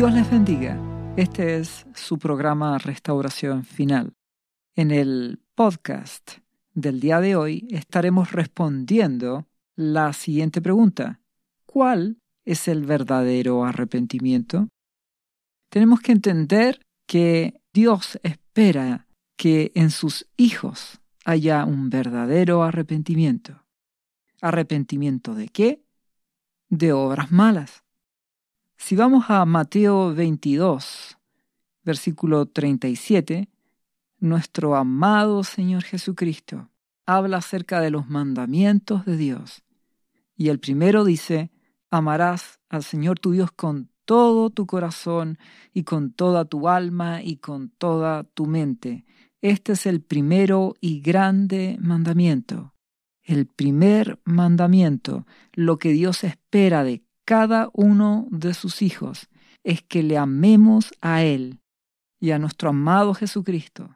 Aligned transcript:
Dios 0.00 0.14
les 0.14 0.30
bendiga. 0.30 0.80
Este 1.18 1.58
es 1.58 1.86
su 1.94 2.18
programa 2.18 2.78
Restauración 2.78 3.64
Final. 3.64 4.14
En 4.74 4.92
el 4.92 5.42
podcast 5.54 6.38
del 6.72 7.00
día 7.00 7.20
de 7.20 7.36
hoy 7.36 7.68
estaremos 7.70 8.32
respondiendo 8.32 9.46
la 9.76 10.14
siguiente 10.14 10.62
pregunta. 10.62 11.20
¿Cuál 11.66 12.16
es 12.46 12.66
el 12.66 12.86
verdadero 12.86 13.62
arrepentimiento? 13.62 14.68
Tenemos 15.68 16.00
que 16.00 16.12
entender 16.12 16.80
que 17.06 17.60
Dios 17.74 18.18
espera 18.22 19.06
que 19.36 19.70
en 19.74 19.90
sus 19.90 20.26
hijos 20.38 21.02
haya 21.26 21.66
un 21.66 21.90
verdadero 21.90 22.62
arrepentimiento. 22.62 23.66
¿Arrepentimiento 24.40 25.34
de 25.34 25.48
qué? 25.48 25.84
De 26.70 26.94
obras 26.94 27.30
malas. 27.30 27.82
Si 28.82 28.96
vamos 28.96 29.26
a 29.28 29.44
Mateo 29.44 30.12
22, 30.14 31.18
versículo 31.84 32.46
37, 32.46 33.48
nuestro 34.18 34.74
amado 34.74 35.44
Señor 35.44 35.84
Jesucristo 35.84 36.70
habla 37.06 37.36
acerca 37.36 37.80
de 37.82 37.90
los 37.90 38.08
mandamientos 38.08 39.04
de 39.04 39.18
Dios. 39.18 39.62
Y 40.34 40.48
el 40.48 40.58
primero 40.58 41.04
dice, 41.04 41.52
amarás 41.90 42.58
al 42.68 42.82
Señor 42.82 43.20
tu 43.20 43.32
Dios 43.32 43.52
con 43.52 43.90
todo 44.06 44.48
tu 44.48 44.66
corazón 44.66 45.38
y 45.74 45.84
con 45.84 46.10
toda 46.10 46.46
tu 46.46 46.66
alma 46.66 47.22
y 47.22 47.36
con 47.36 47.68
toda 47.68 48.24
tu 48.24 48.46
mente. 48.46 49.04
Este 49.42 49.72
es 49.72 49.84
el 49.84 50.00
primero 50.00 50.74
y 50.80 51.00
grande 51.00 51.76
mandamiento. 51.80 52.74
El 53.22 53.46
primer 53.46 54.20
mandamiento, 54.24 55.26
lo 55.52 55.78
que 55.78 55.92
Dios 55.92 56.24
espera 56.24 56.82
de 56.82 57.04
cada 57.30 57.70
uno 57.74 58.26
de 58.32 58.54
sus 58.54 58.82
hijos 58.82 59.28
es 59.62 59.82
que 59.82 60.02
le 60.02 60.18
amemos 60.18 60.90
a 61.00 61.22
Él 61.22 61.60
y 62.18 62.32
a 62.32 62.40
nuestro 62.40 62.70
amado 62.70 63.14
Jesucristo 63.14 63.94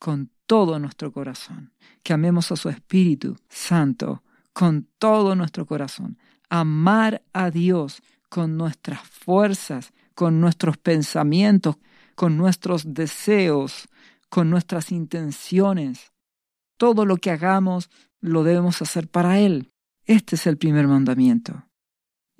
con 0.00 0.32
todo 0.44 0.80
nuestro 0.80 1.12
corazón, 1.12 1.72
que 2.02 2.14
amemos 2.14 2.50
a 2.50 2.56
su 2.56 2.68
Espíritu 2.68 3.36
Santo 3.48 4.24
con 4.52 4.88
todo 4.98 5.36
nuestro 5.36 5.66
corazón, 5.66 6.18
amar 6.50 7.22
a 7.32 7.52
Dios 7.52 8.02
con 8.28 8.56
nuestras 8.56 9.02
fuerzas, 9.02 9.92
con 10.16 10.40
nuestros 10.40 10.78
pensamientos, 10.78 11.76
con 12.16 12.36
nuestros 12.36 12.92
deseos, 12.92 13.88
con 14.28 14.50
nuestras 14.50 14.90
intenciones. 14.90 16.12
Todo 16.76 17.06
lo 17.06 17.18
que 17.18 17.30
hagamos 17.30 17.88
lo 18.20 18.42
debemos 18.42 18.82
hacer 18.82 19.06
para 19.06 19.38
Él. 19.38 19.70
Este 20.06 20.34
es 20.34 20.48
el 20.48 20.58
primer 20.58 20.88
mandamiento. 20.88 21.67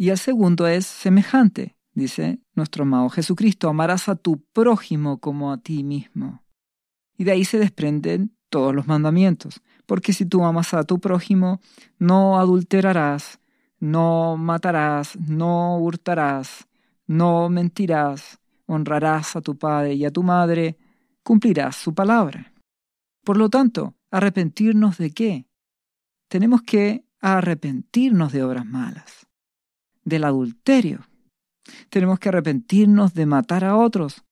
Y 0.00 0.10
el 0.10 0.18
segundo 0.18 0.68
es 0.68 0.86
semejante, 0.86 1.76
dice 1.92 2.40
nuestro 2.54 2.84
amado 2.84 3.08
Jesucristo, 3.08 3.68
amarás 3.68 4.08
a 4.08 4.14
tu 4.14 4.40
prójimo 4.52 5.18
como 5.18 5.50
a 5.50 5.58
ti 5.58 5.82
mismo. 5.82 6.44
Y 7.16 7.24
de 7.24 7.32
ahí 7.32 7.44
se 7.44 7.58
desprenden 7.58 8.32
todos 8.48 8.72
los 8.72 8.86
mandamientos, 8.86 9.60
porque 9.86 10.12
si 10.12 10.24
tú 10.24 10.44
amas 10.44 10.72
a 10.72 10.84
tu 10.84 11.00
prójimo, 11.00 11.60
no 11.98 12.38
adulterarás, 12.38 13.40
no 13.80 14.36
matarás, 14.36 15.18
no 15.18 15.76
hurtarás, 15.78 16.68
no 17.08 17.48
mentirás, 17.48 18.38
honrarás 18.66 19.34
a 19.34 19.40
tu 19.40 19.58
padre 19.58 19.94
y 19.94 20.04
a 20.04 20.12
tu 20.12 20.22
madre, 20.22 20.78
cumplirás 21.24 21.74
su 21.74 21.92
palabra. 21.92 22.52
Por 23.24 23.36
lo 23.36 23.50
tanto, 23.50 23.96
¿arrepentirnos 24.12 24.96
de 24.96 25.10
qué? 25.10 25.48
Tenemos 26.28 26.62
que 26.62 27.04
arrepentirnos 27.18 28.30
de 28.30 28.44
obras 28.44 28.64
malas 28.64 29.27
del 30.08 30.24
adulterio. 30.24 31.06
Tenemos 31.90 32.18
que 32.18 32.30
arrepentirnos 32.30 33.14
de 33.14 33.26
matar 33.26 33.64
a 33.64 33.76
otros. 33.76 34.24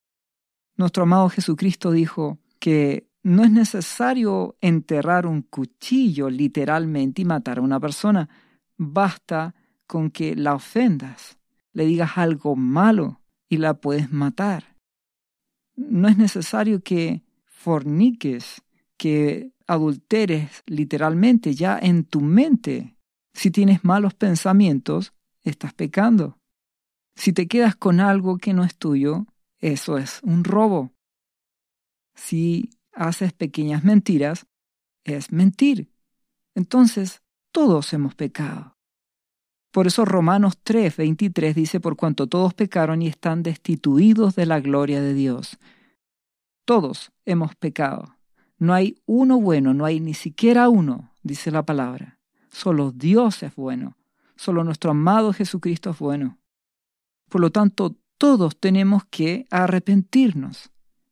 Nuestro 0.77 1.05
amado 1.05 1.29
Jesucristo 1.29 1.91
dijo 1.91 2.39
que 2.59 3.09
no 3.23 3.45
es 3.45 3.51
necesario 3.51 4.57
enterrar 4.61 5.27
un 5.27 5.43
cuchillo 5.43 6.31
literalmente 6.31 7.23
y 7.23 7.25
matar 7.25 7.59
a 7.59 7.63
una 7.63 7.81
persona. 7.81 8.29
Basta 8.77 9.55
con 9.87 10.11
que 10.11 10.37
la 10.37 10.55
ofendas, 10.55 11.39
le 11.73 11.87
digas 11.87 12.17
algo 12.17 12.57
malo 12.57 13.21
y 13.49 13.59
la 13.59 13.75
puedes 13.75 14.13
matar. 14.13 14.77
No 15.77 16.09
es 16.09 16.17
necesario 16.17 16.83
que 16.83 17.23
forniques, 17.45 18.63
que 18.97 19.53
adulteres 19.67 20.63
literalmente 20.67 21.55
ya 21.55 21.79
en 21.79 22.05
tu 22.05 22.21
mente. 22.21 22.97
Si 23.33 23.51
tienes 23.51 23.85
malos 23.85 24.15
pensamientos, 24.15 25.13
estás 25.51 25.73
pecando. 25.75 26.39
Si 27.15 27.33
te 27.33 27.49
quedas 27.49 27.77
con 27.77 28.01
algo 28.01 28.39
que 28.39 28.53
no 28.53 28.65
es 28.65 28.77
tuyo, 28.77 29.27
eso 29.59 29.99
es 29.99 30.21
un 30.23 30.45
robo. 30.45 30.93
Si 32.15 32.71
haces 32.93 33.33
pequeñas 33.33 33.85
mentiras, 33.85 34.47
es 35.05 35.33
mentir. 35.33 35.91
Entonces, 36.55 37.23
todos 37.53 37.93
hemos 37.93 38.15
pecado. 38.15 38.77
Por 39.71 39.87
eso 39.87 40.05
Romanos 40.05 40.59
3, 40.63 40.97
23 40.97 41.55
dice, 41.55 41.81
por 41.81 41.97
cuanto 41.97 42.27
todos 42.27 42.55
pecaron 42.55 43.03
y 43.03 43.09
están 43.09 43.43
destituidos 43.43 44.35
de 44.35 44.47
la 44.47 44.61
gloria 44.61 45.03
de 45.03 45.13
Dios. 45.13 45.59
Todos 46.65 47.13
hemos 47.27 47.55
pecado. 47.57 48.17
No 48.59 48.73
hay 48.73 49.03
uno 49.05 49.39
bueno, 49.39 49.75
no 49.75 49.85
hay 49.85 50.01
ni 50.01 50.15
siquiera 50.15 50.71
uno, 50.71 51.13
dice 51.23 51.51
la 51.51 51.63
palabra. 51.63 52.19
Solo 52.51 52.91
Dios 52.91 53.43
es 53.43 53.55
bueno. 53.55 53.97
Solo 54.37 54.65
nuestro 54.65 54.91
amado 54.91 55.33
Jesucristo 55.33 55.91
es 55.91 55.99
bueno. 55.99 56.39
Por 57.29 57.41
lo 57.41 57.51
tanto, 57.51 57.97
todos 58.19 58.59
tenemos 58.59 59.05
que 59.07 59.47
arrepentirnos 59.51 60.71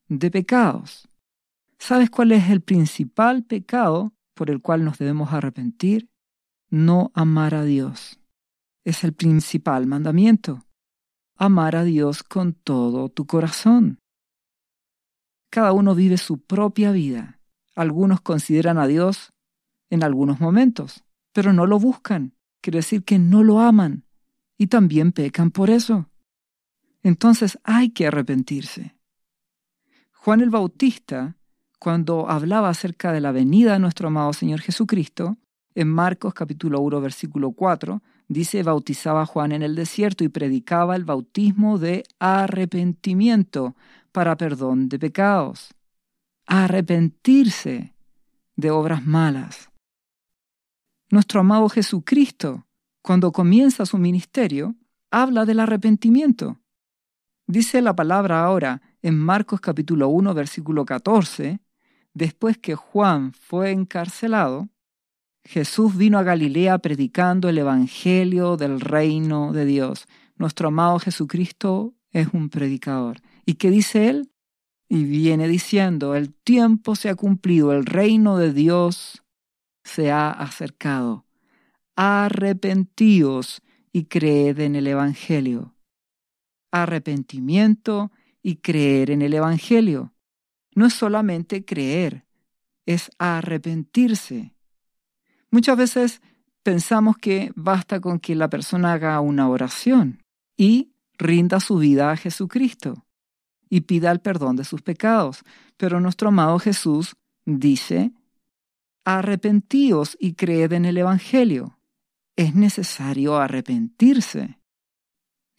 de 0.08 0.30
pecados. 0.30 1.08
¿Sabes 1.78 2.10
cuál 2.10 2.32
es 2.32 2.50
el 2.50 2.60
principal 2.60 3.44
pecado 3.44 4.14
por 4.34 4.50
el 4.50 4.60
cual 4.60 4.84
nos 4.84 4.98
debemos 4.98 5.32
arrepentir? 5.32 6.10
No 6.70 7.10
amar 7.14 7.54
a 7.54 7.64
Dios. 7.64 8.20
Es 8.84 9.04
el 9.04 9.14
principal 9.14 9.86
mandamiento. 9.86 10.64
Amar 11.36 11.76
a 11.76 11.84
Dios 11.84 12.22
con 12.22 12.52
todo 12.52 13.08
tu 13.08 13.26
corazón. 13.26 13.98
Cada 15.50 15.72
uno 15.72 15.94
vive 15.94 16.18
su 16.18 16.42
propia 16.42 16.90
vida. 16.92 17.40
Algunos 17.74 18.20
consideran 18.20 18.78
a 18.78 18.86
Dios 18.86 19.32
en 19.90 20.04
algunos 20.04 20.40
momentos, 20.40 21.04
pero 21.32 21.52
no 21.52 21.66
lo 21.66 21.78
buscan 21.78 22.33
quiere 22.64 22.78
decir 22.78 23.04
que 23.04 23.18
no 23.18 23.44
lo 23.44 23.60
aman 23.60 24.04
y 24.56 24.68
también 24.68 25.12
pecan 25.12 25.50
por 25.50 25.68
eso. 25.68 26.08
Entonces 27.02 27.58
hay 27.62 27.90
que 27.90 28.06
arrepentirse. 28.06 28.96
Juan 30.12 30.40
el 30.40 30.48
Bautista, 30.48 31.36
cuando 31.78 32.30
hablaba 32.30 32.70
acerca 32.70 33.12
de 33.12 33.20
la 33.20 33.32
venida 33.32 33.74
de 33.74 33.80
nuestro 33.80 34.08
amado 34.08 34.32
Señor 34.32 34.62
Jesucristo, 34.62 35.36
en 35.74 35.88
Marcos 35.88 36.32
capítulo 36.32 36.80
1 36.80 37.02
versículo 37.02 37.52
4, 37.52 38.02
dice, 38.28 38.62
bautizaba 38.62 39.26
Juan 39.26 39.52
en 39.52 39.62
el 39.62 39.74
desierto 39.74 40.24
y 40.24 40.30
predicaba 40.30 40.96
el 40.96 41.04
bautismo 41.04 41.78
de 41.78 42.04
arrepentimiento 42.18 43.76
para 44.10 44.38
perdón 44.38 44.88
de 44.88 44.98
pecados. 44.98 45.74
Arrepentirse 46.46 47.92
de 48.56 48.70
obras 48.70 49.04
malas. 49.04 49.68
Nuestro 51.14 51.38
amado 51.38 51.68
Jesucristo, 51.68 52.66
cuando 53.00 53.30
comienza 53.30 53.86
su 53.86 53.98
ministerio, 53.98 54.74
habla 55.12 55.44
del 55.44 55.60
arrepentimiento. 55.60 56.58
Dice 57.46 57.80
la 57.82 57.94
palabra 57.94 58.44
ahora 58.44 58.82
en 59.00 59.16
Marcos 59.16 59.60
capítulo 59.60 60.08
1 60.08 60.34
versículo 60.34 60.84
14, 60.84 61.60
después 62.14 62.58
que 62.58 62.74
Juan 62.74 63.32
fue 63.32 63.70
encarcelado, 63.70 64.70
Jesús 65.44 65.96
vino 65.96 66.18
a 66.18 66.24
Galilea 66.24 66.78
predicando 66.78 67.48
el 67.48 67.58
Evangelio 67.58 68.56
del 68.56 68.80
reino 68.80 69.52
de 69.52 69.66
Dios. 69.66 70.08
Nuestro 70.34 70.66
amado 70.66 70.98
Jesucristo 70.98 71.94
es 72.10 72.26
un 72.32 72.48
predicador. 72.48 73.20
¿Y 73.46 73.54
qué 73.54 73.70
dice 73.70 74.08
él? 74.08 74.32
Y 74.88 75.04
viene 75.04 75.46
diciendo, 75.46 76.16
el 76.16 76.34
tiempo 76.34 76.96
se 76.96 77.08
ha 77.08 77.14
cumplido, 77.14 77.72
el 77.72 77.86
reino 77.86 78.36
de 78.36 78.52
Dios 78.52 79.23
se 79.84 80.10
ha 80.10 80.30
acercado. 80.30 81.26
Arrepentíos 81.94 83.62
y 83.92 84.06
creed 84.06 84.58
en 84.60 84.74
el 84.74 84.86
Evangelio. 84.88 85.74
Arrepentimiento 86.72 88.10
y 88.42 88.56
creer 88.56 89.10
en 89.10 89.22
el 89.22 89.34
Evangelio. 89.34 90.12
No 90.74 90.86
es 90.86 90.94
solamente 90.94 91.64
creer, 91.64 92.26
es 92.84 93.10
arrepentirse. 93.18 94.54
Muchas 95.50 95.76
veces 95.76 96.22
pensamos 96.64 97.16
que 97.16 97.52
basta 97.54 98.00
con 98.00 98.18
que 98.18 98.34
la 98.34 98.50
persona 98.50 98.94
haga 98.94 99.20
una 99.20 99.48
oración 99.48 100.24
y 100.56 100.92
rinda 101.16 101.60
su 101.60 101.78
vida 101.78 102.10
a 102.10 102.16
Jesucristo 102.16 103.06
y 103.70 103.82
pida 103.82 104.10
el 104.10 104.20
perdón 104.20 104.56
de 104.56 104.64
sus 104.64 104.82
pecados. 104.82 105.44
Pero 105.76 106.00
nuestro 106.00 106.28
amado 106.28 106.58
Jesús 106.58 107.14
dice 107.44 108.12
arrepentíos 109.04 110.16
y 110.18 110.34
creed 110.34 110.72
en 110.72 110.84
el 110.84 110.98
Evangelio. 110.98 111.78
Es 112.36 112.54
necesario 112.54 113.36
arrepentirse. 113.36 114.58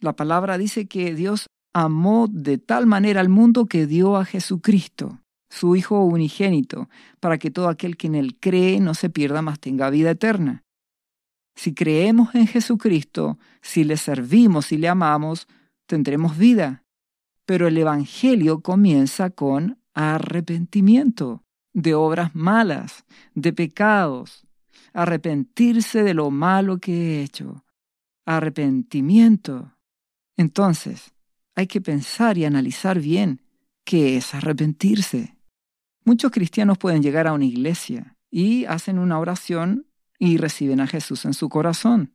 La 0.00 0.14
palabra 0.14 0.58
dice 0.58 0.86
que 0.86 1.14
Dios 1.14 1.46
amó 1.72 2.28
de 2.28 2.58
tal 2.58 2.86
manera 2.86 3.20
al 3.20 3.28
mundo 3.28 3.66
que 3.66 3.86
dio 3.86 4.16
a 4.16 4.24
Jesucristo, 4.24 5.20
su 5.48 5.76
Hijo 5.76 6.04
unigénito, 6.04 6.88
para 7.20 7.38
que 7.38 7.50
todo 7.50 7.68
aquel 7.68 7.96
que 7.96 8.08
en 8.08 8.16
él 8.16 8.38
cree 8.38 8.80
no 8.80 8.94
se 8.94 9.10
pierda, 9.10 9.42
mas 9.42 9.60
tenga 9.60 9.90
vida 9.90 10.10
eterna. 10.10 10.64
Si 11.54 11.72
creemos 11.72 12.34
en 12.34 12.46
Jesucristo, 12.46 13.38
si 13.62 13.84
le 13.84 13.96
servimos, 13.96 14.66
si 14.66 14.76
le 14.76 14.88
amamos, 14.88 15.48
tendremos 15.86 16.36
vida. 16.36 16.84
Pero 17.46 17.68
el 17.68 17.78
Evangelio 17.78 18.60
comienza 18.60 19.30
con 19.30 19.78
arrepentimiento 19.94 21.45
de 21.76 21.92
obras 21.92 22.34
malas, 22.34 23.04
de 23.34 23.52
pecados, 23.52 24.46
arrepentirse 24.94 26.02
de 26.02 26.14
lo 26.14 26.30
malo 26.30 26.78
que 26.78 26.92
he 26.92 27.22
hecho, 27.22 27.66
arrepentimiento. 28.24 29.76
Entonces, 30.38 31.12
hay 31.54 31.66
que 31.66 31.82
pensar 31.82 32.38
y 32.38 32.46
analizar 32.46 32.98
bien 32.98 33.42
qué 33.84 34.16
es 34.16 34.34
arrepentirse. 34.34 35.36
Muchos 36.02 36.30
cristianos 36.30 36.78
pueden 36.78 37.02
llegar 37.02 37.26
a 37.26 37.34
una 37.34 37.44
iglesia 37.44 38.16
y 38.30 38.64
hacen 38.64 38.98
una 38.98 39.18
oración 39.18 39.86
y 40.18 40.38
reciben 40.38 40.80
a 40.80 40.86
Jesús 40.86 41.26
en 41.26 41.34
su 41.34 41.50
corazón 41.50 42.14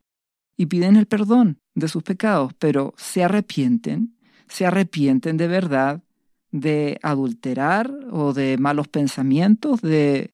y 0.58 0.66
piden 0.66 0.96
el 0.96 1.06
perdón 1.06 1.60
de 1.75 1.88
sus 1.88 2.02
pecados, 2.02 2.56
pero 2.58 2.96
se 2.98 3.24
arrepienten, 3.24 4.18
se 4.48 4.66
arrepienten 4.66 5.38
de 5.38 5.48
verdad 5.48 6.04
de 6.51 7.00
adulterar 7.01 7.92
o 8.12 8.33
de 8.33 8.57
malos 8.57 8.88
pensamientos, 8.88 9.81
de 9.81 10.33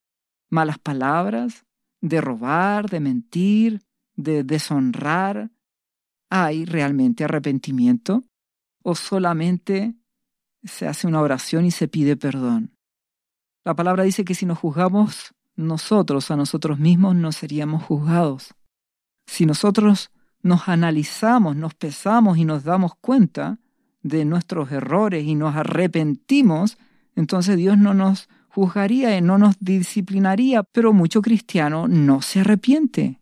malas 0.50 0.80
palabras, 0.80 1.66
de 2.02 2.22
robar, 2.22 2.90
de 2.90 3.00
mentir, 3.00 3.82
de 4.16 4.44
deshonrar. 4.44 5.52
¿Hay 6.30 6.66
realmente 6.66 7.24
arrepentimiento? 7.24 8.24
¿O 8.84 8.96
solamente 8.96 9.96
se 10.64 10.88
hace 10.88 11.08
una 11.08 11.22
oración 11.22 11.66
y 11.66 11.72
se 11.72 11.88
pide 11.88 12.18
perdón? 12.18 12.76
La 13.64 13.76
palabra 13.76 14.04
dice 14.04 14.26
que 14.26 14.36
si 14.36 14.46
nos 14.46 14.60
juzgamos 14.60 15.34
nosotros 15.56 16.32
a 16.32 16.36
nosotros 16.36 16.80
mismos, 16.80 17.16
no 17.16 17.32
seríamos 17.32 17.84
juzgados. 17.84 18.54
Si 19.26 19.46
nosotros 19.46 20.12
nos 20.42 20.68
analizamos, 20.68 21.56
nos 21.56 21.74
pesamos 21.74 22.38
y 22.38 22.46
nos 22.46 22.64
damos 22.64 22.94
cuenta 22.96 23.60
de 24.08 24.26
nuestros 24.26 24.72
errores 24.72 25.26
y 25.26 25.36
nos 25.36 25.56
arrepentimos, 25.56 26.78
entonces 27.16 27.58
Dios 27.58 27.78
no 27.78 27.94
nos 27.94 28.30
juzgaría 28.50 29.18
y 29.18 29.22
no 29.22 29.38
nos 29.38 29.56
disciplinaría, 29.60 30.64
pero 30.64 30.94
mucho 30.94 31.22
cristiano 31.22 31.88
no 31.88 32.22
se 32.22 32.40
arrepiente. 32.40 33.20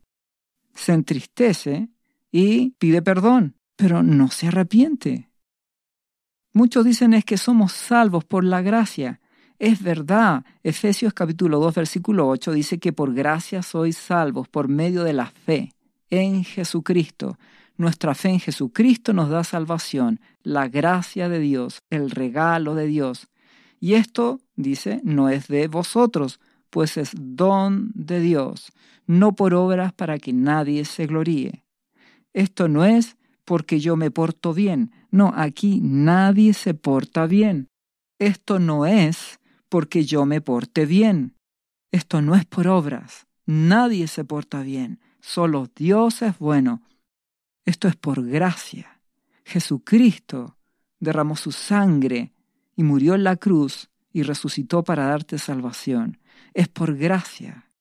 Se 0.74 0.94
entristece 0.94 1.90
y 2.32 2.72
pide 2.72 3.02
perdón, 3.02 3.56
pero 3.76 4.04
no 4.04 4.30
se 4.30 4.48
arrepiente. 4.48 5.30
Muchos 6.54 6.86
dicen 6.86 7.14
es 7.14 7.26
que 7.26 7.38
somos 7.38 7.74
salvos 7.74 8.24
por 8.24 8.46
la 8.46 8.62
gracia. 8.62 9.20
Es 9.60 9.82
verdad, 9.82 10.46
Efesios 10.64 11.14
capítulo 11.14 11.60
2 11.60 11.76
versículo 11.76 12.28
8 12.28 12.52
dice 12.54 12.80
que 12.80 12.94
por 12.94 13.14
gracia 13.14 13.62
sois 13.62 13.98
salvos 13.98 14.48
por 14.48 14.68
medio 14.68 15.04
de 15.04 15.14
la 15.14 15.28
fe 15.28 15.74
en 16.10 16.44
Jesucristo. 16.44 17.38
Nuestra 17.78 18.16
fe 18.16 18.30
en 18.30 18.40
Jesucristo 18.40 19.14
nos 19.14 19.30
da 19.30 19.44
salvación, 19.44 20.20
la 20.44 20.68
gracia 20.70 21.30
de 21.30 21.40
Dios, 21.40 21.80
el 21.90 22.10
regalo 22.10 22.76
de 22.76 22.88
Dios. 22.88 23.28
Y 23.80 23.96
esto, 23.96 24.40
dice, 24.56 25.02
no 25.04 25.30
es 25.30 25.48
de 25.48 25.68
vosotros, 25.68 26.40
pues 26.70 26.98
es 26.98 27.12
don 27.16 27.92
de 27.94 28.20
Dios, 28.20 28.72
no 29.06 29.36
por 29.36 29.54
obras 29.54 29.94
para 29.94 30.18
que 30.18 30.34
nadie 30.34 30.86
se 30.86 31.06
gloríe. 31.06 31.66
Esto 32.34 32.68
no 32.68 32.86
es 32.86 33.18
porque 33.44 33.80
yo 33.80 33.96
me 33.96 34.10
porto 34.12 34.54
bien, 34.54 34.92
no, 35.12 35.32
aquí 35.36 35.80
nadie 35.82 36.54
se 36.54 36.74
porta 36.74 37.28
bien. 37.28 37.70
Esto 38.20 38.60
no 38.60 38.86
es 38.86 39.40
porque 39.70 40.04
yo 40.04 40.26
me 40.26 40.42
porte 40.42 40.86
bien. 40.86 41.36
Esto 41.92 42.22
no 42.22 42.36
es 42.36 42.46
por 42.46 42.68
obras. 42.68 43.26
Nadie 43.46 44.08
se 44.08 44.26
porta 44.26 44.62
bien. 44.62 45.00
Solo 45.22 45.70
Dios 45.76 46.22
es 46.22 46.38
bueno. 46.38 46.82
Esto 47.66 47.88
es 47.88 47.96
por 47.96 48.24
gracia. 48.26 49.02
Jesucristo 49.44 50.58
derramó 51.00 51.36
su 51.36 51.52
sangre 51.52 52.32
y 52.76 52.84
murió 52.84 53.16
en 53.16 53.24
la 53.24 53.36
cruz 53.38 53.90
y 54.14 54.24
resucitó 54.24 54.84
para 54.84 55.08
darte 55.08 55.38
salvación. 55.40 56.20
Es 56.54 56.68
por 56.68 56.96
gracia. 56.96 57.72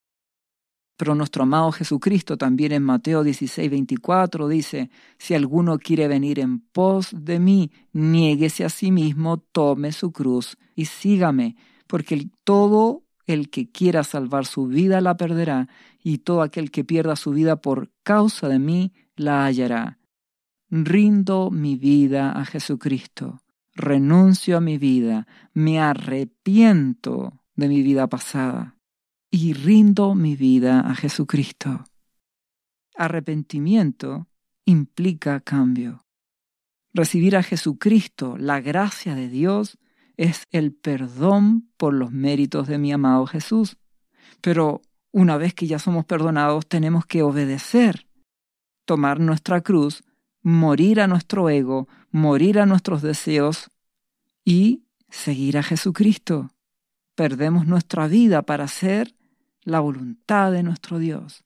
Pero 0.96 1.14
nuestro 1.14 1.42
amado 1.42 1.72
Jesucristo 1.72 2.36
también 2.36 2.72
en 2.72 2.82
Mateo 2.82 3.24
16, 3.24 3.68
24 3.70 4.48
dice, 4.48 4.90
si 5.18 5.34
alguno 5.34 5.78
quiere 5.78 6.06
venir 6.08 6.38
en 6.38 6.60
pos 6.60 7.10
de 7.12 7.40
mí, 7.40 7.72
niéguese 7.92 8.64
a 8.64 8.68
sí 8.68 8.92
mismo, 8.92 9.38
tome 9.38 9.90
su 9.92 10.12
cruz 10.12 10.56
y 10.76 10.84
sígame, 10.84 11.56
porque 11.88 12.28
todo 12.44 13.02
el 13.26 13.50
que 13.50 13.70
quiera 13.70 14.04
salvar 14.04 14.46
su 14.46 14.66
vida 14.66 15.00
la 15.00 15.16
perderá, 15.16 15.68
y 16.02 16.18
todo 16.18 16.42
aquel 16.42 16.70
que 16.70 16.84
pierda 16.84 17.16
su 17.16 17.32
vida 17.32 17.56
por 17.56 17.90
causa 18.02 18.48
de 18.48 18.58
mí 18.58 18.92
la 19.16 19.44
hallará. 19.44 19.98
Rindo 20.70 21.50
mi 21.50 21.76
vida 21.76 22.32
a 22.32 22.44
Jesucristo, 22.44 23.40
renuncio 23.74 24.56
a 24.56 24.60
mi 24.60 24.78
vida, 24.78 25.26
me 25.52 25.80
arrepiento 25.80 27.42
de 27.54 27.68
mi 27.68 27.82
vida 27.82 28.08
pasada 28.08 28.76
y 29.30 29.52
rindo 29.52 30.14
mi 30.14 30.36
vida 30.36 30.80
a 30.80 30.94
Jesucristo. 30.94 31.84
Arrepentimiento 32.96 34.28
implica 34.64 35.40
cambio. 35.40 36.04
Recibir 36.92 37.36
a 37.36 37.42
Jesucristo, 37.42 38.36
la 38.38 38.60
gracia 38.60 39.14
de 39.14 39.28
Dios, 39.28 39.78
es 40.16 40.46
el 40.50 40.72
perdón 40.72 41.68
por 41.76 41.92
los 41.92 42.12
méritos 42.12 42.68
de 42.68 42.78
mi 42.78 42.92
amado 42.92 43.26
Jesús. 43.26 43.76
Pero 44.40 44.80
una 45.10 45.36
vez 45.36 45.54
que 45.54 45.66
ya 45.66 45.78
somos 45.78 46.04
perdonados, 46.04 46.68
tenemos 46.68 47.04
que 47.06 47.22
obedecer 47.22 48.06
tomar 48.84 49.20
nuestra 49.20 49.60
cruz, 49.60 50.04
morir 50.42 51.00
a 51.00 51.06
nuestro 51.06 51.48
ego, 51.48 51.88
morir 52.10 52.58
a 52.58 52.66
nuestros 52.66 53.02
deseos 53.02 53.70
y 54.44 54.84
seguir 55.08 55.58
a 55.58 55.62
Jesucristo. 55.62 56.50
Perdemos 57.14 57.66
nuestra 57.66 58.08
vida 58.08 58.42
para 58.42 58.64
hacer 58.64 59.14
la 59.62 59.80
voluntad 59.80 60.52
de 60.52 60.62
nuestro 60.62 60.98
Dios. 60.98 61.44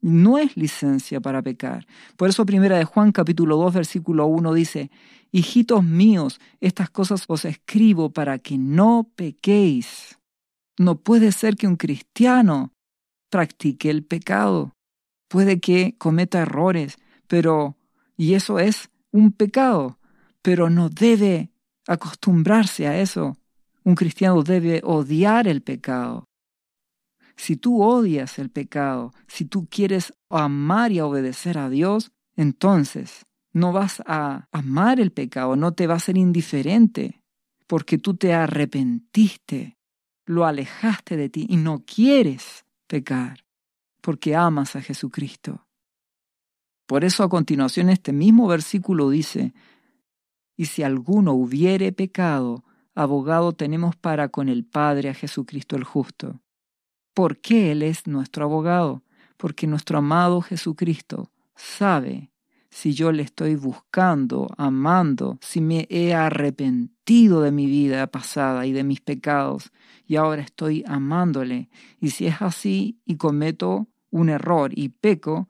No 0.00 0.38
es 0.38 0.56
licencia 0.56 1.20
para 1.20 1.42
pecar. 1.42 1.86
Por 2.16 2.30
eso 2.30 2.46
primera 2.46 2.78
de 2.78 2.84
Juan 2.84 3.12
capítulo 3.12 3.56
2 3.58 3.74
versículo 3.74 4.26
1 4.26 4.54
dice, 4.54 4.90
Hijitos 5.30 5.84
míos, 5.84 6.40
estas 6.60 6.88
cosas 6.88 7.24
os 7.28 7.44
escribo 7.44 8.10
para 8.10 8.38
que 8.38 8.56
no 8.56 9.10
pequéis. 9.14 10.18
No 10.78 10.96
puede 10.96 11.32
ser 11.32 11.56
que 11.56 11.66
un 11.66 11.76
cristiano 11.76 12.72
practique 13.28 13.90
el 13.90 14.02
pecado 14.04 14.74
puede 15.30 15.60
que 15.60 15.94
cometa 15.96 16.40
errores, 16.40 16.98
pero, 17.28 17.76
y 18.16 18.34
eso 18.34 18.58
es 18.58 18.90
un 19.12 19.30
pecado, 19.30 20.00
pero 20.42 20.68
no 20.70 20.90
debe 20.90 21.52
acostumbrarse 21.86 22.88
a 22.88 23.00
eso. 23.00 23.38
Un 23.84 23.94
cristiano 23.94 24.42
debe 24.42 24.80
odiar 24.84 25.46
el 25.46 25.62
pecado. 25.62 26.24
Si 27.36 27.56
tú 27.56 27.80
odias 27.80 28.40
el 28.40 28.50
pecado, 28.50 29.14
si 29.28 29.44
tú 29.44 29.68
quieres 29.70 30.12
amar 30.28 30.90
y 30.90 31.00
obedecer 31.00 31.58
a 31.58 31.70
Dios, 31.70 32.10
entonces 32.34 33.24
no 33.52 33.72
vas 33.72 34.02
a 34.06 34.48
amar 34.50 34.98
el 34.98 35.12
pecado, 35.12 35.54
no 35.54 35.72
te 35.74 35.86
va 35.86 35.94
a 35.94 36.00
ser 36.00 36.18
indiferente, 36.18 37.22
porque 37.68 37.98
tú 37.98 38.16
te 38.16 38.34
arrepentiste, 38.34 39.78
lo 40.26 40.44
alejaste 40.44 41.16
de 41.16 41.28
ti 41.28 41.46
y 41.48 41.56
no 41.56 41.84
quieres 41.86 42.64
pecar 42.88 43.44
porque 44.00 44.34
amas 44.34 44.76
a 44.76 44.82
Jesucristo. 44.82 45.66
Por 46.86 47.04
eso 47.04 47.22
a 47.22 47.28
continuación 47.28 47.88
este 47.88 48.12
mismo 48.12 48.48
versículo 48.48 49.10
dice, 49.10 49.54
y 50.56 50.66
si 50.66 50.82
alguno 50.82 51.32
hubiere 51.32 51.92
pecado, 51.92 52.64
abogado 52.94 53.52
tenemos 53.52 53.96
para 53.96 54.28
con 54.28 54.48
el 54.48 54.64
Padre 54.64 55.08
a 55.08 55.14
Jesucristo 55.14 55.76
el 55.76 55.84
justo. 55.84 56.40
¿Por 57.14 57.40
qué 57.40 57.72
Él 57.72 57.82
es 57.82 58.06
nuestro 58.06 58.44
abogado? 58.44 59.02
Porque 59.36 59.66
nuestro 59.66 59.98
amado 59.98 60.42
Jesucristo 60.42 61.30
sabe 61.54 62.29
si 62.70 62.94
yo 62.94 63.10
le 63.10 63.22
estoy 63.22 63.56
buscando, 63.56 64.48
amando, 64.56 65.38
si 65.42 65.60
me 65.60 65.86
he 65.90 66.14
arrepentido 66.14 67.42
de 67.42 67.50
mi 67.50 67.66
vida 67.66 68.06
pasada 68.06 68.64
y 68.64 68.72
de 68.72 68.84
mis 68.84 69.00
pecados 69.00 69.72
y 70.06 70.16
ahora 70.16 70.42
estoy 70.42 70.84
amándole. 70.86 71.68
Y 72.00 72.10
si 72.10 72.26
es 72.26 72.40
así 72.40 73.00
y 73.04 73.16
cometo 73.16 73.88
un 74.10 74.28
error 74.28 74.70
y 74.74 74.90
peco 74.90 75.48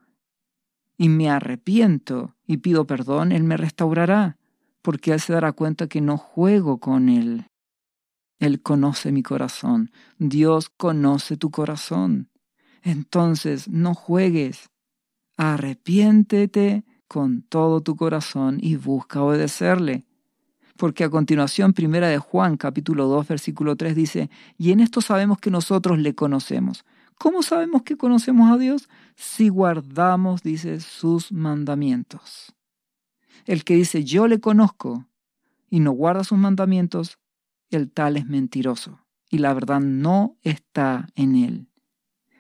y 0.97 1.09
me 1.09 1.31
arrepiento 1.31 2.37
y 2.47 2.59
pido 2.59 2.87
perdón, 2.87 3.33
Él 3.33 3.45
me 3.45 3.57
restaurará, 3.57 4.39
porque 4.83 5.13
Él 5.13 5.21
se 5.21 5.35
dará 5.35 5.53
cuenta 5.53 5.87
que 5.87 6.01
no 6.01 6.17
juego 6.17 6.79
con 6.79 7.09
Él. 7.09 7.47
Él 8.39 8.63
conoce 8.63 9.13
mi 9.13 9.23
corazón, 9.23 9.93
Dios 10.19 10.71
conoce 10.71 11.37
tu 11.37 11.51
corazón. 11.51 12.31
Entonces 12.83 13.69
no 13.69 13.95
juegues, 13.95 14.71
arrepiéntete 15.37 16.85
con 17.11 17.43
todo 17.43 17.81
tu 17.81 17.97
corazón 17.97 18.59
y 18.63 18.77
busca 18.77 19.21
obedecerle. 19.21 20.05
Porque 20.77 21.03
a 21.03 21.11
continuación, 21.11 21.73
primera 21.73 22.07
de 22.07 22.19
Juan, 22.19 22.57
capítulo 22.57 23.09
2, 23.09 23.27
versículo 23.27 23.75
3 23.75 23.97
dice, 23.97 24.31
y 24.57 24.71
en 24.71 24.79
esto 24.79 25.01
sabemos 25.01 25.39
que 25.41 25.51
nosotros 25.51 25.99
le 25.99 26.15
conocemos. 26.15 26.85
¿Cómo 27.19 27.43
sabemos 27.43 27.83
que 27.83 27.97
conocemos 27.97 28.49
a 28.53 28.59
Dios? 28.59 28.89
Si 29.17 29.49
guardamos, 29.49 30.45
dice, 30.45 30.79
sus 30.79 31.33
mandamientos. 31.33 32.55
El 33.45 33.65
que 33.65 33.75
dice 33.75 34.05
yo 34.05 34.29
le 34.29 34.39
conozco 34.39 35.09
y 35.69 35.81
no 35.81 35.91
guarda 35.91 36.23
sus 36.23 36.39
mandamientos, 36.39 37.19
el 37.71 37.91
tal 37.91 38.19
es 38.19 38.27
mentiroso 38.27 39.01
y 39.29 39.39
la 39.39 39.53
verdad 39.53 39.81
no 39.81 40.37
está 40.43 41.09
en 41.17 41.35
él. 41.35 41.67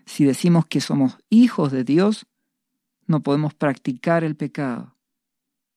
Si 0.06 0.24
decimos 0.24 0.64
que 0.66 0.80
somos 0.80 1.18
hijos 1.28 1.72
de 1.72 1.82
Dios, 1.82 2.28
no 3.10 3.24
podemos 3.24 3.54
practicar 3.54 4.22
el 4.22 4.36
pecado. 4.36 4.94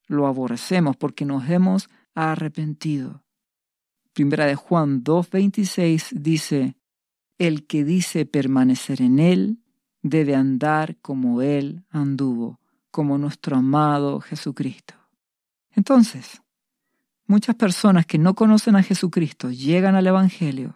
Lo 0.07 0.27
aborrecemos 0.27 0.95
porque 0.95 1.25
nos 1.25 1.49
hemos 1.49 1.89
arrepentido. 2.13 3.23
Primera 4.13 4.45
de 4.45 4.53
Juan 4.53 5.03
2.26 5.03 6.11
dice, 6.11 6.77
el 7.39 7.65
que 7.65 7.83
dice 7.83 8.27
permanecer 8.27 9.01
en 9.01 9.17
él 9.17 9.57
debe 10.03 10.35
andar 10.35 10.97
como 10.97 11.41
él 11.41 11.83
anduvo, 11.89 12.59
como 12.91 13.17
nuestro 13.17 13.57
amado 13.57 14.19
Jesucristo. 14.19 14.93
Entonces, 15.71 16.43
muchas 17.25 17.55
personas 17.55 18.05
que 18.05 18.19
no 18.19 18.35
conocen 18.35 18.75
a 18.75 18.83
Jesucristo 18.83 19.49
llegan 19.49 19.95
al 19.95 20.05
Evangelio, 20.05 20.75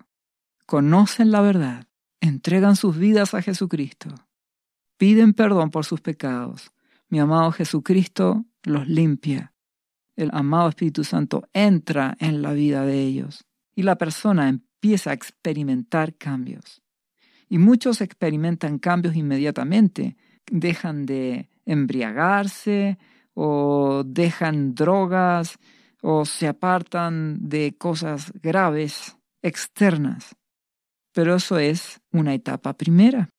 conocen 0.65 1.29
la 1.29 1.41
verdad, 1.41 1.85
entregan 2.19 2.75
sus 2.75 2.97
vidas 2.97 3.35
a 3.35 3.43
Jesucristo, 3.43 4.09
piden 4.97 5.33
perdón 5.33 5.71
por 5.71 5.85
sus 5.85 6.01
pecados. 6.01 6.71
Mi 7.09 7.19
amado 7.19 7.51
Jesucristo 7.51 8.45
los 8.63 8.87
limpia. 8.87 9.53
El 10.15 10.29
amado 10.33 10.69
Espíritu 10.69 11.03
Santo 11.03 11.47
entra 11.53 12.17
en 12.19 12.41
la 12.41 12.53
vida 12.53 12.85
de 12.85 13.01
ellos 13.01 13.45
y 13.75 13.83
la 13.83 13.97
persona 13.97 14.49
empieza 14.49 15.11
a 15.11 15.13
experimentar 15.13 16.15
cambios. 16.15 16.81
Y 17.47 17.59
muchos 17.59 18.01
experimentan 18.01 18.79
cambios 18.79 19.15
inmediatamente. 19.15 20.17
Dejan 20.51 21.05
de 21.05 21.49
embriagarse, 21.65 22.97
o 23.39 24.03
dejan 24.03 24.73
drogas 24.73 25.59
o 26.01 26.25
se 26.25 26.47
apartan 26.47 27.37
de 27.47 27.77
cosas 27.77 28.33
graves 28.41 29.15
externas. 29.43 30.35
Pero 31.13 31.35
eso 31.35 31.59
es 31.59 32.01
una 32.11 32.33
etapa 32.33 32.73
primera, 32.73 33.29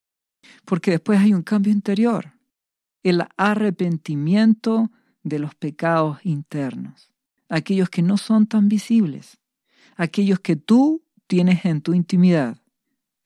porque 0.64 0.92
después 0.92 1.20
hay 1.20 1.34
un 1.34 1.42
cambio 1.42 1.72
interior, 1.72 2.32
el 3.02 3.24
arrepentimiento 3.36 4.90
de 5.22 5.38
los 5.38 5.54
pecados 5.54 6.18
internos, 6.24 7.10
aquellos 7.48 7.88
que 7.90 8.02
no 8.02 8.16
son 8.16 8.46
tan 8.46 8.68
visibles, 8.68 9.38
aquellos 9.96 10.40
que 10.40 10.56
tú 10.56 11.04
tienes 11.26 11.64
en 11.64 11.82
tu 11.82 11.94
intimidad, 11.94 12.62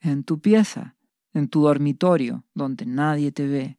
en 0.00 0.24
tu 0.24 0.40
pieza, 0.40 0.96
en 1.32 1.48
tu 1.48 1.62
dormitorio, 1.62 2.44
donde 2.54 2.86
nadie 2.86 3.32
te 3.32 3.46
ve, 3.46 3.78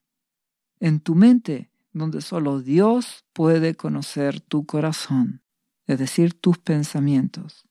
en 0.79 0.99
tu 0.99 1.15
mente, 1.15 1.69
donde 1.91 2.21
solo 2.21 2.61
Dios 2.61 3.25
puede 3.33 3.75
conocer 3.75 4.41
tu 4.41 4.65
corazón, 4.65 5.43
es 5.85 5.99
decir, 5.99 6.33
tus 6.33 6.57
pensamientos. 6.57 7.65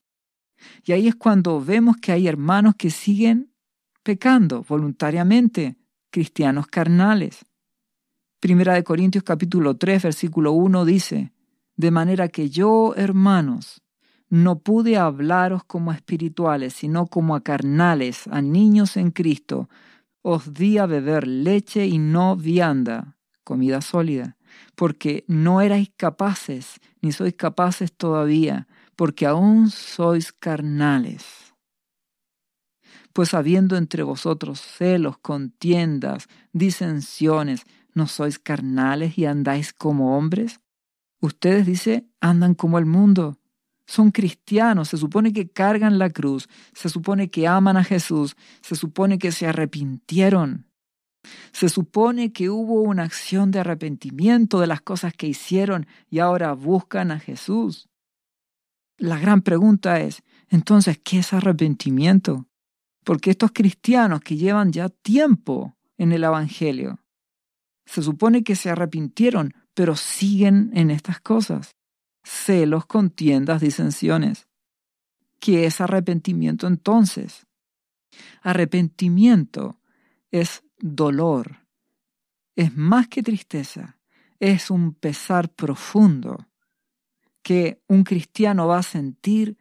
Y 0.84 0.92
ahí 0.92 1.08
es 1.08 1.16
cuando 1.16 1.60
vemos 1.62 1.96
que 1.96 2.12
hay 2.12 2.28
hermanos 2.28 2.74
que 2.76 2.90
siguen 2.90 3.51
pecando 4.02 4.62
voluntariamente, 4.62 5.76
cristianos 6.10 6.66
carnales. 6.66 7.44
Primera 8.40 8.74
de 8.74 8.84
Corintios 8.84 9.24
capítulo 9.24 9.76
3, 9.76 10.02
versículo 10.02 10.52
1 10.52 10.84
dice, 10.84 11.32
de 11.76 11.90
manera 11.90 12.28
que 12.28 12.50
yo, 12.50 12.94
hermanos, 12.96 13.82
no 14.28 14.58
pude 14.60 14.96
hablaros 14.96 15.64
como 15.64 15.92
espirituales, 15.92 16.74
sino 16.74 17.06
como 17.06 17.36
a 17.36 17.42
carnales, 17.42 18.26
a 18.28 18.40
niños 18.42 18.96
en 18.96 19.10
Cristo. 19.10 19.68
Os 20.22 20.54
di 20.54 20.78
a 20.78 20.86
beber 20.86 21.26
leche 21.26 21.86
y 21.86 21.98
no 21.98 22.36
vianda, 22.36 23.16
comida 23.44 23.80
sólida, 23.80 24.36
porque 24.74 25.24
no 25.28 25.60
erais 25.60 25.90
capaces, 25.96 26.80
ni 27.00 27.12
sois 27.12 27.34
capaces 27.34 27.92
todavía, 27.92 28.68
porque 28.96 29.26
aún 29.26 29.70
sois 29.70 30.32
carnales. 30.32 31.51
Pues 33.12 33.34
habiendo 33.34 33.76
entre 33.76 34.02
vosotros 34.02 34.60
celos, 34.60 35.18
contiendas, 35.18 36.28
disensiones, 36.52 37.64
¿no 37.94 38.06
sois 38.06 38.38
carnales 38.38 39.18
y 39.18 39.26
andáis 39.26 39.72
como 39.72 40.16
hombres? 40.16 40.60
Ustedes, 41.20 41.66
dice, 41.66 42.06
andan 42.20 42.54
como 42.54 42.78
el 42.78 42.86
mundo. 42.86 43.38
Son 43.86 44.10
cristianos, 44.10 44.88
se 44.88 44.96
supone 44.96 45.32
que 45.32 45.50
cargan 45.50 45.98
la 45.98 46.10
cruz, 46.10 46.48
se 46.72 46.88
supone 46.88 47.30
que 47.30 47.46
aman 47.46 47.76
a 47.76 47.84
Jesús, 47.84 48.36
se 48.62 48.74
supone 48.74 49.18
que 49.18 49.32
se 49.32 49.46
arrepintieron. 49.46 50.66
Se 51.52 51.68
supone 51.68 52.32
que 52.32 52.50
hubo 52.50 52.82
una 52.82 53.04
acción 53.04 53.50
de 53.50 53.60
arrepentimiento 53.60 54.58
de 54.60 54.66
las 54.66 54.80
cosas 54.80 55.12
que 55.14 55.28
hicieron 55.28 55.86
y 56.10 56.18
ahora 56.18 56.52
buscan 56.54 57.10
a 57.10 57.20
Jesús. 57.20 57.88
La 58.98 59.18
gran 59.18 59.42
pregunta 59.42 60.00
es, 60.00 60.22
entonces, 60.48 60.98
¿qué 61.02 61.18
es 61.18 61.32
arrepentimiento? 61.32 62.46
Porque 63.04 63.30
estos 63.30 63.52
cristianos 63.52 64.20
que 64.20 64.36
llevan 64.36 64.72
ya 64.72 64.88
tiempo 64.88 65.76
en 65.98 66.12
el 66.12 66.24
Evangelio, 66.24 67.00
se 67.84 68.02
supone 68.02 68.44
que 68.44 68.56
se 68.56 68.70
arrepintieron, 68.70 69.54
pero 69.74 69.96
siguen 69.96 70.70
en 70.74 70.90
estas 70.90 71.20
cosas. 71.20 71.76
Celos, 72.22 72.86
contiendas, 72.86 73.60
disensiones. 73.60 74.46
¿Qué 75.40 75.66
es 75.66 75.80
arrepentimiento 75.80 76.66
entonces? 76.68 77.46
Arrepentimiento 78.42 79.80
es 80.30 80.62
dolor, 80.78 81.66
es 82.56 82.76
más 82.76 83.08
que 83.08 83.22
tristeza, 83.22 83.98
es 84.38 84.70
un 84.70 84.94
pesar 84.94 85.48
profundo 85.50 86.48
que 87.42 87.82
un 87.88 88.04
cristiano 88.04 88.66
va 88.66 88.78
a 88.78 88.82
sentir 88.82 89.56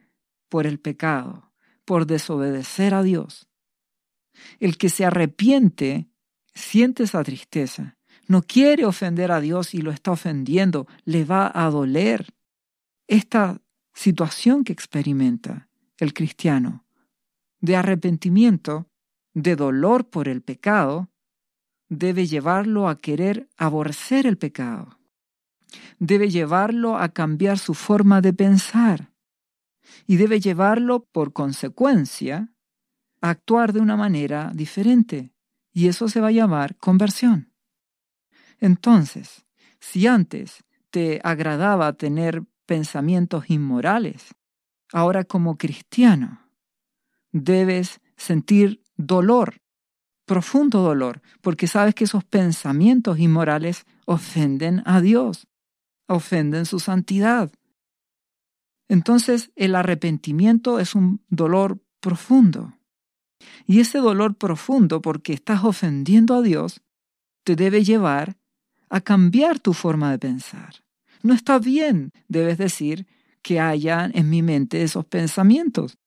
por 0.49 0.67
el 0.67 0.79
pecado, 0.79 1.50
por 1.91 2.07
desobedecer 2.07 2.93
a 2.93 3.03
Dios. 3.03 3.49
El 4.61 4.77
que 4.77 4.87
se 4.87 5.03
arrepiente 5.03 6.07
siente 6.53 7.03
esa 7.03 7.21
tristeza, 7.21 7.97
no 8.29 8.43
quiere 8.43 8.85
ofender 8.85 9.29
a 9.29 9.41
Dios 9.41 9.73
y 9.73 9.81
lo 9.81 9.91
está 9.91 10.11
ofendiendo, 10.11 10.87
le 11.03 11.25
va 11.25 11.51
a 11.53 11.69
doler. 11.69 12.33
Esta 13.09 13.59
situación 13.93 14.63
que 14.63 14.71
experimenta 14.71 15.67
el 15.97 16.13
cristiano 16.13 16.85
de 17.59 17.75
arrepentimiento, 17.75 18.87
de 19.33 19.57
dolor 19.57 20.09
por 20.09 20.29
el 20.29 20.41
pecado, 20.41 21.09
debe 21.89 22.25
llevarlo 22.25 22.87
a 22.87 22.99
querer 22.99 23.49
aborrecer 23.57 24.27
el 24.27 24.37
pecado. 24.37 24.97
Debe 25.99 26.29
llevarlo 26.29 26.97
a 26.97 27.09
cambiar 27.09 27.59
su 27.59 27.73
forma 27.73 28.21
de 28.21 28.31
pensar. 28.31 29.10
Y 30.07 30.17
debe 30.17 30.39
llevarlo, 30.39 31.05
por 31.11 31.33
consecuencia, 31.33 32.53
a 33.21 33.29
actuar 33.29 33.73
de 33.73 33.79
una 33.79 33.95
manera 33.95 34.51
diferente. 34.53 35.33
Y 35.71 35.87
eso 35.87 36.07
se 36.07 36.21
va 36.21 36.27
a 36.27 36.31
llamar 36.31 36.75
conversión. 36.77 37.53
Entonces, 38.59 39.45
si 39.79 40.07
antes 40.07 40.63
te 40.89 41.19
agradaba 41.23 41.93
tener 41.93 42.43
pensamientos 42.65 43.49
inmorales, 43.49 44.35
ahora 44.91 45.23
como 45.23 45.57
cristiano 45.57 46.41
debes 47.31 48.01
sentir 48.17 48.83
dolor 48.97 49.61
profundo 50.31 50.81
dolor, 50.81 51.21
porque 51.41 51.67
sabes 51.67 51.93
que 51.93 52.05
esos 52.05 52.23
pensamientos 52.23 53.19
inmorales 53.19 53.85
ofenden 54.05 54.81
a 54.85 55.01
Dios, 55.01 55.45
ofenden 56.07 56.65
su 56.65 56.79
santidad. 56.79 57.51
Entonces 58.91 59.51
el 59.55 59.75
arrepentimiento 59.75 60.77
es 60.77 60.95
un 60.95 61.21
dolor 61.29 61.79
profundo. 62.01 62.73
Y 63.65 63.79
ese 63.79 63.99
dolor 63.99 64.35
profundo, 64.35 65.01
porque 65.01 65.31
estás 65.31 65.63
ofendiendo 65.63 66.35
a 66.35 66.41
Dios, 66.41 66.81
te 67.45 67.55
debe 67.55 67.85
llevar 67.85 68.35
a 68.89 68.99
cambiar 68.99 69.59
tu 69.59 69.71
forma 69.71 70.11
de 70.11 70.19
pensar. 70.19 70.83
No 71.23 71.33
está 71.33 71.57
bien, 71.57 72.11
debes 72.27 72.57
decir, 72.57 73.07
que 73.41 73.61
haya 73.61 74.11
en 74.13 74.29
mi 74.29 74.41
mente 74.41 74.83
esos 74.83 75.05
pensamientos. 75.05 75.97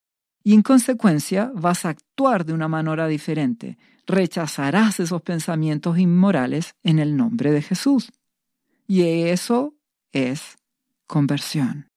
Y 0.43 0.53
en 0.53 0.61
consecuencia 0.61 1.51
vas 1.55 1.87
a 1.87 1.89
actuar 1.89 2.45
de 2.45 2.53
una 2.53 2.69
manera 2.69 3.09
diferente, 3.09 3.79
rechazarás 4.07 5.01
esos 5.01 5.23
pensamientos 5.23 5.99
inmorales 5.99 6.75
en 6.83 6.99
el 6.99 7.17
nombre 7.17 7.51
de 7.51 7.63
Jesús. 7.63 8.13
Y 8.87 9.05
eso 9.23 9.75
es 10.13 10.59
conversión. 11.07 11.94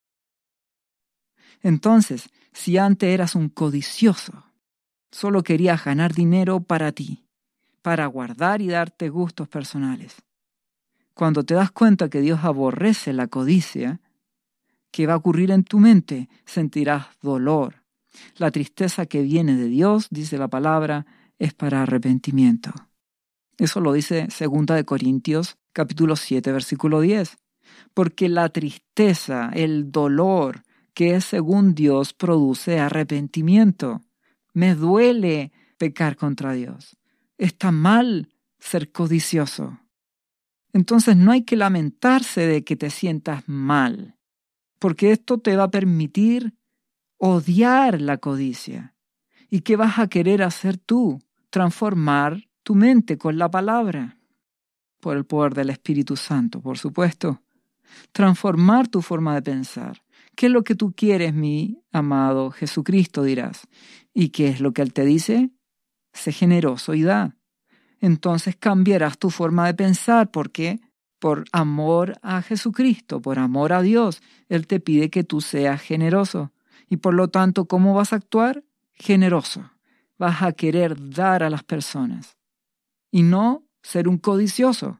Entonces, 1.68 2.30
si 2.54 2.78
antes 2.78 3.10
eras 3.10 3.36
un 3.36 3.50
codicioso, 3.50 4.46
solo 5.12 5.44
querías 5.44 5.84
ganar 5.84 6.14
dinero 6.14 6.62
para 6.62 6.94
ti, 6.94 7.26
para 7.82 8.06
guardar 8.06 8.62
y 8.62 8.70
darte 8.70 9.10
gustos 9.10 9.50
personales. 9.50 10.16
Cuando 11.14 11.44
te 11.44 11.56
das 11.56 11.72
cuenta 11.72 12.10
que 12.10 12.22
Dios 12.22 12.40
aborrece 12.44 13.12
la 13.12 13.28
codicia, 13.28 14.00
¿qué 14.92 15.08
va 15.08 15.16
a 15.16 15.18
ocurrir 15.18 15.52
en 15.52 15.66
tu 15.66 15.80
mente? 15.80 16.30
Sentirás 16.46 17.08
dolor. 17.22 17.84
La 18.38 18.50
tristeza 18.50 19.06
que 19.06 19.22
viene 19.22 19.58
de 19.58 19.68
Dios, 19.68 20.08
dice 20.10 20.38
la 20.38 20.48
palabra, 20.48 21.06
es 21.38 21.54
para 21.54 21.84
arrepentimiento. 21.84 22.72
Eso 23.58 23.82
lo 23.82 23.92
dice 23.92 24.30
2 24.30 24.66
de 24.68 24.86
Corintios 24.86 25.58
capítulo 25.74 26.16
7 26.16 26.50
versículo 26.54 27.02
10. 27.02 27.38
Porque 27.94 28.30
la 28.30 28.48
tristeza, 28.48 29.52
el 29.54 29.92
dolor 29.92 30.64
que 30.98 31.22
según 31.22 31.76
Dios 31.76 32.14
produce 32.14 32.80
arrepentimiento. 32.80 34.02
Me 34.56 34.74
duele 34.74 35.52
pecar 35.78 36.16
contra 36.16 36.54
Dios. 36.54 36.98
Está 37.38 37.72
mal 37.72 38.34
ser 38.58 38.92
codicioso. 38.92 39.80
Entonces 40.74 41.16
no 41.16 41.32
hay 41.32 41.44
que 41.44 41.56
lamentarse 41.56 42.48
de 42.48 42.64
que 42.64 42.76
te 42.76 42.90
sientas 42.90 43.44
mal, 43.46 44.18
porque 44.80 45.12
esto 45.12 45.38
te 45.38 45.56
va 45.56 45.66
a 45.66 45.70
permitir 45.70 46.56
odiar 47.18 48.02
la 48.02 48.18
codicia. 48.18 48.96
¿Y 49.52 49.62
qué 49.62 49.76
vas 49.76 50.00
a 50.00 50.08
querer 50.08 50.42
hacer 50.42 50.80
tú? 50.80 51.20
Transformar 51.52 52.50
tu 52.64 52.74
mente 52.74 53.20
con 53.20 53.38
la 53.38 53.52
palabra, 53.52 54.18
por 55.00 55.16
el 55.16 55.28
poder 55.28 55.54
del 55.54 55.70
Espíritu 55.70 56.16
Santo, 56.16 56.60
por 56.60 56.80
supuesto. 56.80 57.44
Transformar 58.12 58.88
tu 58.88 59.02
forma 59.02 59.36
de 59.36 59.42
pensar. 59.42 60.02
¿Qué 60.36 60.48
es 60.48 60.52
lo 60.52 60.64
que 60.64 60.76
tú 60.76 60.94
quieres, 60.96 61.34
mi 61.34 61.82
amado 61.92 62.52
Jesucristo? 62.52 63.24
dirás. 63.24 63.68
¿Y 64.14 64.30
qué 64.30 64.50
es 64.50 64.62
lo 64.62 64.72
que 64.72 64.82
Él 64.82 64.94
te 64.94 65.06
dice? 65.06 65.52
Sé 66.14 66.32
generoso 66.32 66.94
y 66.94 67.04
da. 67.04 67.36
Entonces 68.00 68.56
cambiarás 68.56 69.18
tu 69.18 69.30
forma 69.30 69.66
de 69.66 69.74
pensar 69.74 70.30
porque 70.32 70.80
por 71.20 71.46
amor 71.52 72.20
a 72.22 72.42
Jesucristo, 72.42 73.22
por 73.22 73.40
amor 73.40 73.74
a 73.74 73.82
Dios, 73.82 74.22
Él 74.50 74.68
te 74.68 74.80
pide 74.80 75.10
que 75.10 75.24
tú 75.24 75.42
seas 75.42 75.82
generoso. 75.82 76.52
Y 76.90 76.98
por 76.98 77.14
lo 77.14 77.30
tanto, 77.30 77.66
¿cómo 77.66 77.94
vas 77.94 78.14
a 78.14 78.18
actuar? 78.18 78.64
Generoso. 78.94 79.72
Vas 80.18 80.42
a 80.42 80.52
querer 80.52 80.96
dar 81.12 81.44
a 81.44 81.50
las 81.50 81.64
personas 81.64 82.38
y 83.12 83.24
no 83.24 83.66
ser 83.82 84.08
un 84.08 84.18
codicioso. 84.18 85.00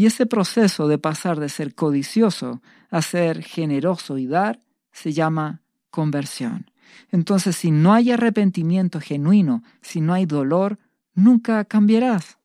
Y 0.00 0.06
ese 0.06 0.24
proceso 0.24 0.88
de 0.88 0.96
pasar 0.96 1.38
de 1.38 1.50
ser 1.50 1.74
codicioso 1.74 2.62
a 2.88 3.02
ser 3.02 3.42
generoso 3.42 4.16
y 4.16 4.26
dar 4.26 4.58
se 4.92 5.12
llama 5.12 5.60
conversión. 5.90 6.70
Entonces, 7.10 7.54
si 7.54 7.70
no 7.70 7.92
hay 7.92 8.10
arrepentimiento 8.10 8.98
genuino, 8.98 9.62
si 9.82 10.00
no 10.00 10.14
hay 10.14 10.24
dolor, 10.24 10.78
nunca 11.12 11.66
cambiarás. 11.66 12.38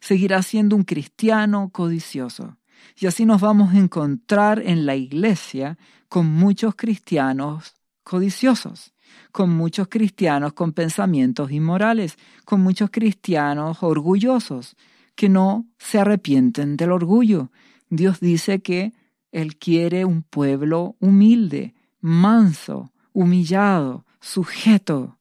Seguirás 0.00 0.46
siendo 0.46 0.74
un 0.74 0.84
cristiano 0.84 1.68
codicioso. 1.70 2.56
Y 2.98 3.04
así 3.04 3.26
nos 3.26 3.42
vamos 3.42 3.74
a 3.74 3.78
encontrar 3.78 4.62
en 4.64 4.86
la 4.86 4.96
iglesia 4.96 5.76
con 6.08 6.24
muchos 6.24 6.74
cristianos 6.74 7.74
codiciosos 8.02 8.94
con 9.30 9.50
muchos 9.50 9.88
cristianos 9.88 10.52
con 10.52 10.72
pensamientos 10.72 11.50
inmorales, 11.50 12.18
con 12.44 12.60
muchos 12.60 12.90
cristianos 12.90 13.82
orgullosos, 13.82 14.76
que 15.14 15.28
no 15.28 15.66
se 15.78 15.98
arrepienten 15.98 16.76
del 16.76 16.92
orgullo. 16.92 17.50
Dios 17.88 18.20
dice 18.20 18.62
que 18.62 18.92
Él 19.30 19.56
quiere 19.56 20.04
un 20.04 20.22
pueblo 20.22 20.96
humilde, 21.00 21.74
manso, 22.00 22.92
humillado, 23.12 24.06
sujeto. 24.20 25.18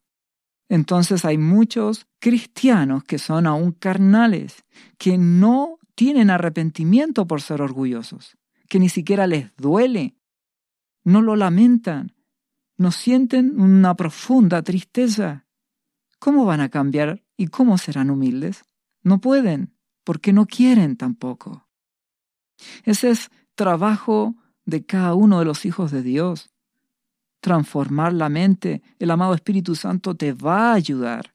Entonces 0.69 1.25
hay 1.25 1.37
muchos 1.37 2.07
cristianos 2.19 3.03
que 3.03 3.19
son 3.19 3.45
aún 3.45 3.73
carnales, 3.73 4.63
que 4.97 5.17
no 5.17 5.79
tienen 5.95 6.29
arrepentimiento 6.29 7.27
por 7.27 7.41
ser 7.41 7.61
orgullosos, 7.61 8.37
que 8.69 8.79
ni 8.79 8.87
siquiera 8.87 9.27
les 9.27 9.55
duele, 9.57 10.15
no 11.03 11.21
lo 11.21 11.35
lamentan, 11.35 12.13
no 12.77 12.91
sienten 12.91 13.59
una 13.59 13.95
profunda 13.95 14.61
tristeza. 14.61 15.45
¿Cómo 16.19 16.45
van 16.45 16.61
a 16.61 16.69
cambiar 16.69 17.23
y 17.35 17.47
cómo 17.47 17.77
serán 17.77 18.09
humildes? 18.09 18.63
No 19.03 19.19
pueden, 19.19 19.75
porque 20.03 20.33
no 20.33 20.45
quieren 20.45 20.97
tampoco. 20.97 21.67
Ese 22.83 23.09
es 23.09 23.29
trabajo 23.55 24.35
de 24.65 24.85
cada 24.85 25.13
uno 25.15 25.39
de 25.39 25.45
los 25.45 25.65
hijos 25.65 25.91
de 25.91 26.01
Dios. 26.01 26.49
Transformar 27.39 28.13
la 28.13 28.29
mente, 28.29 28.81
el 28.99 29.11
amado 29.11 29.33
Espíritu 29.33 29.75
Santo 29.75 30.15
te 30.15 30.33
va 30.33 30.71
a 30.71 30.73
ayudar. 30.73 31.33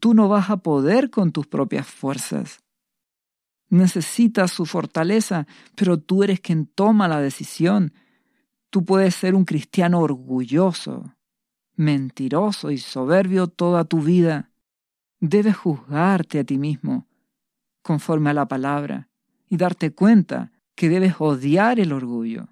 Tú 0.00 0.14
no 0.14 0.28
vas 0.28 0.50
a 0.50 0.56
poder 0.56 1.10
con 1.10 1.32
tus 1.32 1.46
propias 1.46 1.86
fuerzas. 1.86 2.60
Necesitas 3.68 4.52
su 4.52 4.64
fortaleza, 4.64 5.46
pero 5.74 5.98
tú 5.98 6.22
eres 6.22 6.40
quien 6.40 6.66
toma 6.66 7.08
la 7.08 7.20
decisión 7.20 7.92
Tú 8.76 8.84
puedes 8.84 9.14
ser 9.14 9.34
un 9.34 9.46
cristiano 9.46 10.00
orgulloso, 10.00 11.14
mentiroso 11.76 12.70
y 12.70 12.76
soberbio 12.76 13.46
toda 13.46 13.84
tu 13.84 14.02
vida. 14.02 14.50
Debes 15.18 15.56
juzgarte 15.56 16.40
a 16.40 16.44
ti 16.44 16.58
mismo 16.58 17.06
conforme 17.86 18.30
a 18.30 18.34
la 18.34 18.48
palabra 18.48 19.08
y 19.48 19.56
darte 19.58 19.92
cuenta 19.92 20.50
que 20.74 20.88
debes 20.88 21.14
odiar 21.20 21.78
el 21.78 21.92
orgullo. 21.92 22.48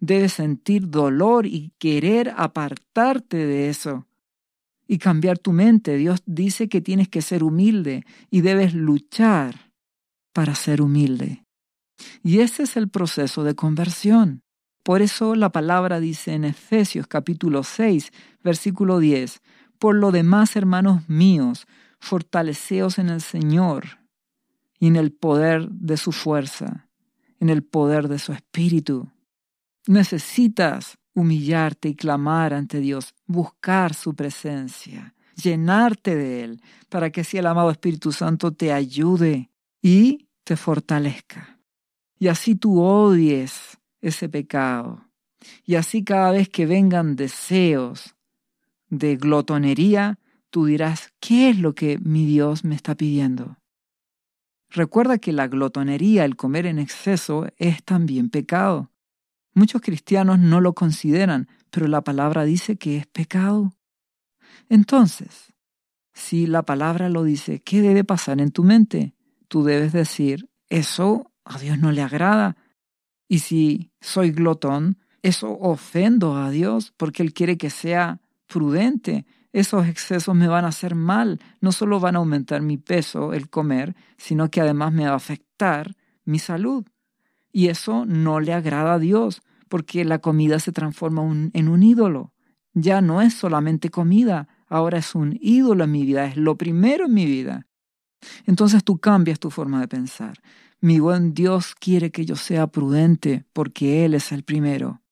Debes 0.00 0.34
sentir 0.34 0.90
dolor 0.90 1.46
y 1.46 1.72
querer 1.78 2.34
apartarte 2.36 3.38
de 3.38 3.70
eso 3.70 4.06
y 4.86 4.98
cambiar 4.98 5.38
tu 5.38 5.52
mente. 5.52 5.96
Dios 5.96 6.22
dice 6.26 6.68
que 6.68 6.82
tienes 6.82 7.08
que 7.08 7.22
ser 7.22 7.42
humilde 7.42 8.04
y 8.30 8.42
debes 8.42 8.74
luchar 8.74 9.72
para 10.34 10.54
ser 10.54 10.82
humilde. 10.82 11.46
Y 12.22 12.40
ese 12.40 12.64
es 12.64 12.76
el 12.76 12.90
proceso 12.90 13.44
de 13.44 13.54
conversión. 13.54 14.42
Por 14.82 15.00
eso 15.00 15.34
la 15.36 15.50
palabra 15.50 16.00
dice 16.00 16.34
en 16.34 16.44
Efesios 16.44 17.06
capítulo 17.06 17.62
6, 17.62 18.12
versículo 18.44 18.98
10, 18.98 19.40
Por 19.78 19.94
lo 19.94 20.10
demás, 20.10 20.54
hermanos 20.54 21.08
míos, 21.08 21.66
fortaleceos 21.98 22.98
en 22.98 23.08
el 23.08 23.22
Señor 23.22 23.99
y 24.80 24.88
en 24.88 24.96
el 24.96 25.12
poder 25.12 25.68
de 25.70 25.96
su 25.96 26.10
fuerza, 26.10 26.88
en 27.38 27.50
el 27.50 27.62
poder 27.62 28.08
de 28.08 28.18
su 28.18 28.32
espíritu. 28.32 29.08
Necesitas 29.86 30.98
humillarte 31.14 31.90
y 31.90 31.94
clamar 31.94 32.54
ante 32.54 32.80
Dios, 32.80 33.14
buscar 33.26 33.94
su 33.94 34.14
presencia, 34.14 35.14
llenarte 35.40 36.16
de 36.16 36.44
Él, 36.44 36.62
para 36.88 37.10
que 37.10 37.20
así 37.20 37.36
el 37.36 37.46
amado 37.46 37.70
Espíritu 37.70 38.10
Santo 38.10 38.52
te 38.52 38.72
ayude 38.72 39.50
y 39.82 40.28
te 40.44 40.56
fortalezca. 40.56 41.60
Y 42.18 42.28
así 42.28 42.54
tú 42.54 42.80
odies 42.80 43.78
ese 44.00 44.28
pecado. 44.28 45.04
Y 45.64 45.74
así 45.74 46.04
cada 46.04 46.32
vez 46.32 46.48
que 46.48 46.66
vengan 46.66 47.16
deseos 47.16 48.14
de 48.88 49.16
glotonería, 49.16 50.18
tú 50.50 50.66
dirás, 50.66 51.12
¿qué 51.20 51.50
es 51.50 51.58
lo 51.58 51.74
que 51.74 51.98
mi 51.98 52.26
Dios 52.26 52.64
me 52.64 52.74
está 52.74 52.94
pidiendo? 52.94 53.59
Recuerda 54.70 55.18
que 55.18 55.32
la 55.32 55.48
glotonería, 55.48 56.24
el 56.24 56.36
comer 56.36 56.66
en 56.66 56.78
exceso, 56.78 57.48
es 57.56 57.82
también 57.82 58.30
pecado. 58.30 58.90
Muchos 59.52 59.82
cristianos 59.82 60.38
no 60.38 60.60
lo 60.60 60.74
consideran, 60.74 61.48
pero 61.70 61.88
la 61.88 62.02
palabra 62.02 62.44
dice 62.44 62.76
que 62.76 62.96
es 62.96 63.06
pecado. 63.06 63.74
Entonces, 64.68 65.52
si 66.12 66.46
la 66.46 66.62
palabra 66.62 67.08
lo 67.08 67.24
dice, 67.24 67.60
¿qué 67.60 67.82
debe 67.82 68.04
pasar 68.04 68.40
en 68.40 68.52
tu 68.52 68.62
mente? 68.62 69.14
Tú 69.48 69.64
debes 69.64 69.92
decir, 69.92 70.48
eso 70.68 71.32
a 71.44 71.58
Dios 71.58 71.78
no 71.78 71.90
le 71.90 72.02
agrada, 72.02 72.56
y 73.28 73.40
si 73.40 73.92
soy 74.00 74.30
glotón, 74.30 74.98
eso 75.22 75.56
ofendo 75.58 76.36
a 76.36 76.50
Dios 76.50 76.92
porque 76.96 77.22
Él 77.22 77.32
quiere 77.32 77.58
que 77.58 77.70
sea 77.70 78.20
prudente. 78.46 79.26
Esos 79.52 79.86
excesos 79.86 80.34
me 80.34 80.48
van 80.48 80.64
a 80.64 80.68
hacer 80.68 80.94
mal. 80.94 81.40
No 81.60 81.72
solo 81.72 82.00
van 82.00 82.16
a 82.16 82.20
aumentar 82.20 82.62
mi 82.62 82.76
peso, 82.76 83.32
el 83.32 83.50
comer, 83.50 83.96
sino 84.16 84.50
que 84.50 84.60
además 84.60 84.92
me 84.92 85.06
va 85.06 85.12
a 85.12 85.16
afectar 85.16 85.96
mi 86.24 86.38
salud. 86.38 86.84
Y 87.52 87.68
eso 87.68 88.06
no 88.06 88.40
le 88.40 88.52
agrada 88.52 88.94
a 88.94 88.98
Dios 88.98 89.42
porque 89.68 90.04
la 90.04 90.18
comida 90.18 90.58
se 90.58 90.72
transforma 90.72 91.22
en 91.22 91.68
un 91.68 91.82
ídolo. 91.82 92.32
Ya 92.74 93.00
no 93.00 93.20
es 93.20 93.34
solamente 93.34 93.90
comida, 93.90 94.48
ahora 94.68 94.98
es 94.98 95.14
un 95.14 95.36
ídolo 95.40 95.84
en 95.84 95.90
mi 95.90 96.04
vida, 96.04 96.26
es 96.26 96.36
lo 96.36 96.56
primero 96.56 97.06
en 97.06 97.14
mi 97.14 97.26
vida. 97.26 97.66
Entonces 98.46 98.84
tú 98.84 98.98
cambias 98.98 99.40
tu 99.40 99.50
forma 99.50 99.80
de 99.80 99.88
pensar. 99.88 100.38
Mi 100.80 100.98
buen 100.98 101.34
Dios 101.34 101.74
quiere 101.74 102.10
que 102.10 102.24
yo 102.24 102.36
sea 102.36 102.66
prudente 102.68 103.44
porque 103.52 104.04
Él 104.04 104.14
es 104.14 104.32
el 104.32 104.44
primero. 104.44 105.02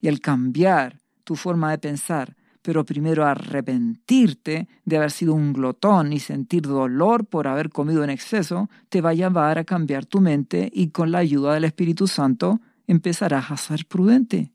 Y 0.00 0.08
al 0.08 0.20
cambiar 0.20 1.00
tu 1.24 1.36
forma 1.36 1.70
de 1.70 1.78
pensar, 1.78 2.36
pero 2.62 2.84
primero 2.84 3.24
arrepentirte 3.24 4.68
de 4.84 4.96
haber 4.96 5.10
sido 5.10 5.34
un 5.34 5.52
glotón 5.52 6.12
y 6.12 6.20
sentir 6.20 6.62
dolor 6.62 7.26
por 7.26 7.46
haber 7.46 7.70
comido 7.70 8.04
en 8.04 8.10
exceso, 8.10 8.68
te 8.88 9.00
va 9.00 9.10
a 9.10 9.14
llevar 9.14 9.58
a 9.58 9.64
cambiar 9.64 10.06
tu 10.06 10.20
mente 10.20 10.70
y 10.72 10.90
con 10.90 11.10
la 11.12 11.18
ayuda 11.18 11.54
del 11.54 11.64
Espíritu 11.64 12.06
Santo 12.06 12.60
empezarás 12.86 13.50
a 13.50 13.56
ser 13.56 13.86
prudente. 13.86 14.52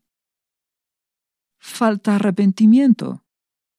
Falta 1.58 2.15
arrepentimiento. 2.15 3.24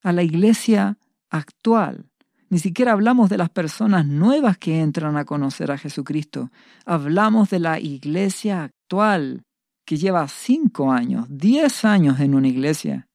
A 0.02 0.12
la 0.12 0.22
iglesia 0.22 0.98
actual 1.30 2.06
ni 2.48 2.58
siquiera 2.58 2.92
hablamos 2.92 3.28
de 3.28 3.38
las 3.38 3.50
personas 3.50 4.06
nuevas 4.06 4.56
que 4.56 4.80
entran 4.80 5.16
a 5.16 5.24
conocer 5.24 5.72
a 5.72 5.78
Jesucristo. 5.78 6.50
Hablamos 6.84 7.50
de 7.50 7.58
la 7.58 7.80
iglesia 7.80 8.64
actual 8.64 9.42
que 9.84 9.96
lleva 9.96 10.26
cinco 10.28 10.92
años, 10.92 11.26
diez 11.28 11.84
años 11.84 12.20
en 12.20 12.34
una 12.34 12.48
iglesia, 12.48 13.05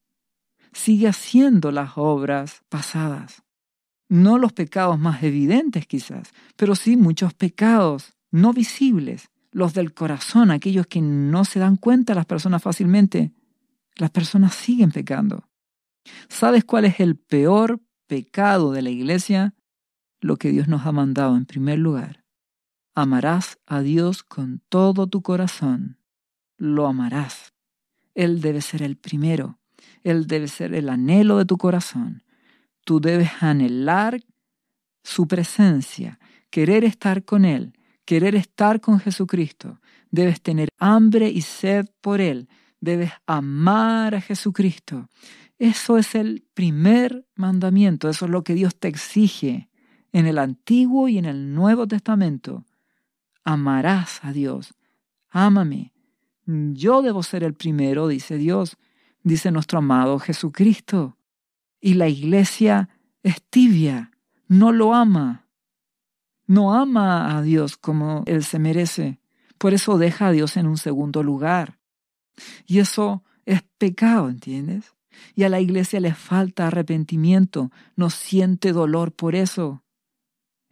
sigue 0.72 1.08
haciendo 1.08 1.70
las 1.70 1.92
obras 1.96 2.62
pasadas. 2.68 3.42
No 4.08 4.38
los 4.38 4.52
pecados 4.52 4.98
más 4.98 5.22
evidentes 5.22 5.86
quizás, 5.86 6.32
pero 6.56 6.74
sí 6.74 6.96
muchos 6.96 7.34
pecados 7.34 8.14
no 8.30 8.52
visibles, 8.52 9.30
los 9.52 9.74
del 9.74 9.92
corazón, 9.92 10.50
aquellos 10.50 10.86
que 10.86 11.00
no 11.00 11.44
se 11.44 11.60
dan 11.60 11.76
cuenta 11.76 12.14
las 12.14 12.26
personas 12.26 12.62
fácilmente. 12.62 13.32
Las 13.96 14.10
personas 14.10 14.54
siguen 14.54 14.90
pecando. 14.90 15.48
¿Sabes 16.28 16.64
cuál 16.64 16.86
es 16.86 16.98
el 17.00 17.16
peor 17.16 17.80
pecado 18.06 18.72
de 18.72 18.82
la 18.82 18.90
iglesia? 18.90 19.54
Lo 20.20 20.36
que 20.36 20.50
Dios 20.50 20.68
nos 20.68 20.86
ha 20.86 20.92
mandado 20.92 21.36
en 21.36 21.44
primer 21.44 21.78
lugar. 21.78 22.24
Amarás 22.94 23.58
a 23.66 23.80
Dios 23.80 24.22
con 24.22 24.62
todo 24.68 25.06
tu 25.06 25.22
corazón. 25.22 25.98
Lo 26.56 26.86
amarás. 26.86 27.54
Él 28.14 28.40
debe 28.40 28.60
ser 28.60 28.82
el 28.82 28.96
primero. 28.96 29.58
Él 30.02 30.26
debe 30.26 30.48
ser 30.48 30.74
el 30.74 30.88
anhelo 30.88 31.38
de 31.38 31.44
tu 31.44 31.56
corazón. 31.58 32.22
Tú 32.84 33.00
debes 33.00 33.30
anhelar 33.40 34.20
su 35.04 35.26
presencia, 35.26 36.18
querer 36.50 36.84
estar 36.84 37.24
con 37.24 37.44
Él, 37.44 37.74
querer 38.04 38.34
estar 38.34 38.80
con 38.80 38.98
Jesucristo. 38.98 39.80
Debes 40.10 40.42
tener 40.42 40.68
hambre 40.78 41.28
y 41.28 41.42
sed 41.42 41.86
por 42.00 42.20
Él. 42.20 42.48
Debes 42.80 43.12
amar 43.26 44.14
a 44.14 44.20
Jesucristo. 44.20 45.08
Eso 45.58 45.96
es 45.96 46.14
el 46.14 46.44
primer 46.54 47.24
mandamiento, 47.36 48.08
eso 48.08 48.24
es 48.24 48.30
lo 48.30 48.42
que 48.42 48.54
Dios 48.54 48.74
te 48.74 48.88
exige 48.88 49.68
en 50.10 50.26
el 50.26 50.38
Antiguo 50.38 51.08
y 51.08 51.18
en 51.18 51.24
el 51.24 51.54
Nuevo 51.54 51.86
Testamento. 51.86 52.66
Amarás 53.44 54.20
a 54.24 54.32
Dios. 54.32 54.74
Ámame. 55.30 55.92
Yo 56.46 57.02
debo 57.02 57.22
ser 57.22 57.44
el 57.44 57.54
primero, 57.54 58.08
dice 58.08 58.36
Dios, 58.36 58.76
dice 59.22 59.50
nuestro 59.50 59.78
amado 59.78 60.18
Jesucristo. 60.18 61.16
Y 61.80 61.94
la 61.94 62.08
iglesia 62.08 62.88
es 63.22 63.42
tibia, 63.42 64.12
no 64.48 64.72
lo 64.72 64.94
ama. 64.94 65.46
No 66.46 66.74
ama 66.74 67.36
a 67.36 67.42
Dios 67.42 67.76
como 67.76 68.22
Él 68.26 68.44
se 68.44 68.58
merece. 68.58 69.20
Por 69.58 69.74
eso 69.74 69.96
deja 69.98 70.28
a 70.28 70.32
Dios 70.32 70.56
en 70.56 70.66
un 70.66 70.76
segundo 70.76 71.22
lugar. 71.22 71.78
Y 72.66 72.78
eso 72.78 73.22
es 73.46 73.62
pecado, 73.78 74.28
¿entiendes? 74.28 74.94
Y 75.34 75.44
a 75.44 75.48
la 75.48 75.60
iglesia 75.60 76.00
le 76.00 76.14
falta 76.14 76.66
arrepentimiento, 76.66 77.70
no 77.96 78.10
siente 78.10 78.72
dolor 78.72 79.12
por 79.12 79.34
eso. 79.34 79.82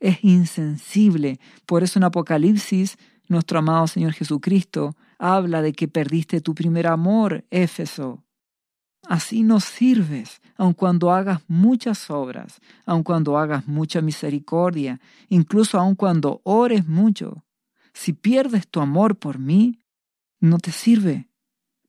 Es 0.01 0.25
insensible. 0.25 1.39
Por 1.67 1.83
eso 1.83 1.99
en 1.99 2.05
Apocalipsis, 2.05 2.97
nuestro 3.29 3.59
amado 3.59 3.87
Señor 3.87 4.13
Jesucristo 4.13 4.97
habla 5.19 5.63
de 5.63 5.73
que 5.73 5.89
perdiste 5.89 6.41
tu 6.41 6.55
primer 6.55 6.87
amor, 6.87 7.45
Éfeso. 7.51 8.25
Así 9.09 9.43
no 9.43 9.61
sirves, 9.61 10.41
aun 10.57 10.75
cuando 10.75 11.13
hagas 11.13 11.41
muchas 11.49 12.11
obras, 12.11 12.61
aun 12.87 13.03
cuando 13.03 13.39
hagas 13.39 13.67
mucha 13.67 14.01
misericordia, 14.01 15.01
incluso 15.29 15.79
aun 15.79 15.95
cuando 15.95 16.41
ores 16.45 16.87
mucho. 16.87 17.45
Si 17.93 18.13
pierdes 18.13 18.69
tu 18.69 18.81
amor 18.81 19.19
por 19.19 19.39
mí, 19.39 19.81
no 20.39 20.59
te 20.59 20.71
sirve. 20.71 21.29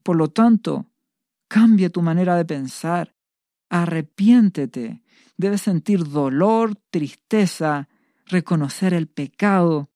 Por 0.04 0.16
lo 0.16 0.30
tanto, 0.30 0.92
Cambia 1.52 1.90
tu 1.90 2.02
manera 2.02 2.38
de 2.38 2.46
pensar. 2.46 3.14
Arrepiéntete. 3.70 5.04
Debes 5.36 5.62
sentir 5.62 6.06
dolor, 6.06 6.78
tristeza, 6.90 7.90
reconocer 8.26 8.94
el 8.94 9.08
pecado, 9.08 9.90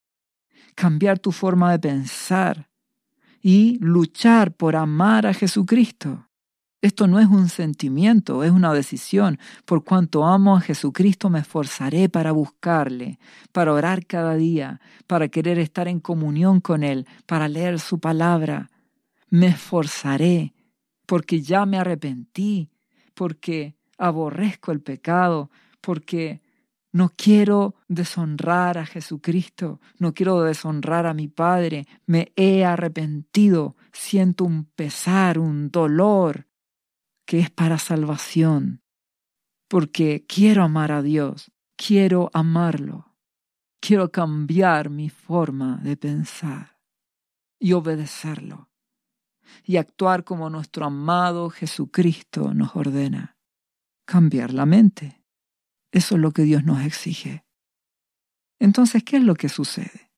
cambiar 0.75 1.17
tu 1.17 1.31
forma 1.31 1.71
de 1.71 1.79
pensar 1.79 2.69
y 3.41 3.77
luchar 3.79 4.53
por 4.53 4.75
amar 4.75 5.25
a 5.27 5.33
Jesucristo. 5.33 6.27
Esto 6.85 7.07
no 7.07 7.19
es 7.19 7.25
un 7.25 7.49
sentimiento, 7.49 8.43
es 8.43 8.51
una 8.51 8.71
decisión. 8.71 9.39
Por 9.65 9.83
cuanto 9.83 10.23
amo 10.23 10.55
a 10.55 10.61
Jesucristo 10.61 11.31
me 11.31 11.39
esforzaré 11.39 12.09
para 12.09 12.31
buscarle, 12.31 13.17
para 13.51 13.73
orar 13.73 14.05
cada 14.05 14.35
día, 14.35 14.79
para 15.07 15.27
querer 15.29 15.57
estar 15.57 15.87
en 15.87 15.99
comunión 15.99 16.61
con 16.61 16.83
Él, 16.83 17.07
para 17.25 17.47
leer 17.47 17.79
su 17.79 17.99
palabra. 17.99 18.69
Me 19.31 19.47
esforzaré 19.47 20.53
porque 21.07 21.41
ya 21.41 21.65
me 21.65 21.79
arrepentí, 21.79 22.69
porque 23.15 23.75
aborrezco 23.97 24.71
el 24.71 24.81
pecado, 24.81 25.49
porque 25.81 26.43
no 26.91 27.11
quiero 27.17 27.73
deshonrar 27.87 28.77
a 28.77 28.85
Jesucristo, 28.85 29.81
no 29.97 30.13
quiero 30.13 30.43
deshonrar 30.43 31.07
a 31.07 31.15
mi 31.15 31.29
Padre, 31.29 31.87
me 32.05 32.31
he 32.35 32.63
arrepentido, 32.63 33.75
siento 33.91 34.45
un 34.45 34.65
pesar, 34.65 35.39
un 35.39 35.71
dolor 35.71 36.45
que 37.25 37.39
es 37.39 37.49
para 37.49 37.77
salvación, 37.77 38.83
porque 39.67 40.25
quiero 40.27 40.63
amar 40.63 40.91
a 40.91 41.01
Dios, 41.01 41.51
quiero 41.75 42.29
amarlo, 42.33 43.15
quiero 43.79 44.11
cambiar 44.11 44.89
mi 44.89 45.09
forma 45.09 45.77
de 45.83 45.97
pensar 45.97 46.79
y 47.59 47.73
obedecerlo 47.73 48.69
y 49.63 49.77
actuar 49.77 50.23
como 50.23 50.49
nuestro 50.49 50.85
amado 50.85 51.49
Jesucristo 51.49 52.53
nos 52.53 52.75
ordena. 52.75 53.37
Cambiar 54.05 54.53
la 54.53 54.65
mente. 54.65 55.23
Eso 55.91 56.15
es 56.15 56.21
lo 56.21 56.31
que 56.31 56.43
Dios 56.43 56.63
nos 56.63 56.83
exige. 56.85 57.45
Entonces, 58.59 59.03
¿qué 59.03 59.17
es 59.17 59.23
lo 59.23 59.35
que 59.35 59.49
sucede? 59.49 60.11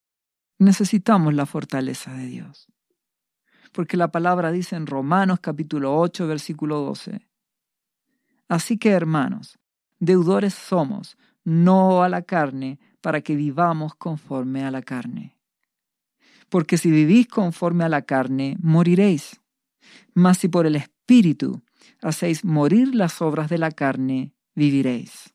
Necesitamos 0.60 1.34
la 1.34 1.46
fortaleza 1.46 2.14
de 2.14 2.26
Dios. 2.26 2.68
Porque 3.78 3.96
la 3.96 4.08
palabra 4.08 4.52
dice 4.52 4.76
en 4.76 4.88
Romanos 4.88 5.40
capítulo 5.40 5.96
8, 6.00 6.26
versículo 6.26 6.80
12. 6.80 7.22
Así 8.50 8.80
que, 8.80 8.90
hermanos, 8.90 9.60
deudores 10.00 10.56
somos, 10.56 11.16
no 11.44 12.02
a 12.02 12.10
la 12.10 12.24
carne, 12.24 12.80
para 13.02 13.22
que 13.22 13.36
vivamos 13.36 13.94
conforme 13.94 14.66
a 14.66 14.72
la 14.72 14.82
carne 14.82 15.38
porque 16.50 16.78
si 16.78 16.92
vivís 16.92 17.28
conforme 17.28 17.84
a 17.84 17.90
la 17.90 18.04
carne, 18.04 18.58
moriréis. 18.62 19.42
Mas 20.14 20.40
si 20.40 20.48
por 20.48 20.66
el 20.66 20.76
Espíritu 20.76 21.62
hacéis 22.02 22.46
morir 22.46 22.96
las 22.96 23.22
obras 23.22 23.50
de 23.50 23.58
la 23.58 23.72
carne, 23.72 24.34
viviréis. 24.56 25.34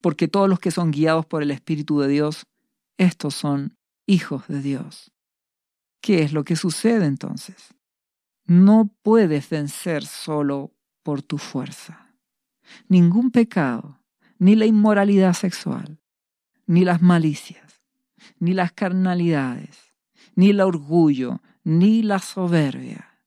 Porque 0.00 0.28
todos 0.28 0.48
los 0.48 0.58
que 0.58 0.70
son 0.70 0.90
guiados 0.90 1.26
por 1.26 1.42
el 1.42 1.50
Espíritu 1.50 2.00
de 2.00 2.08
Dios, 2.08 2.46
estos 2.96 3.34
son 3.34 3.76
hijos 4.06 4.46
de 4.48 4.62
Dios. 4.62 5.12
¿Qué 6.00 6.22
es 6.22 6.32
lo 6.32 6.44
que 6.44 6.56
sucede 6.56 7.06
entonces? 7.06 7.75
No 8.46 8.90
puedes 9.02 9.48
vencer 9.48 10.04
solo 10.04 10.72
por 11.02 11.22
tu 11.22 11.38
fuerza. 11.38 12.14
Ningún 12.88 13.30
pecado, 13.30 14.00
ni 14.38 14.54
la 14.54 14.66
inmoralidad 14.66 15.32
sexual, 15.32 16.00
ni 16.66 16.84
las 16.84 17.02
malicias, 17.02 17.82
ni 18.38 18.54
las 18.54 18.72
carnalidades, 18.72 19.94
ni 20.34 20.50
el 20.50 20.60
orgullo, 20.60 21.40
ni 21.64 22.02
la 22.02 22.20
soberbia. 22.20 23.20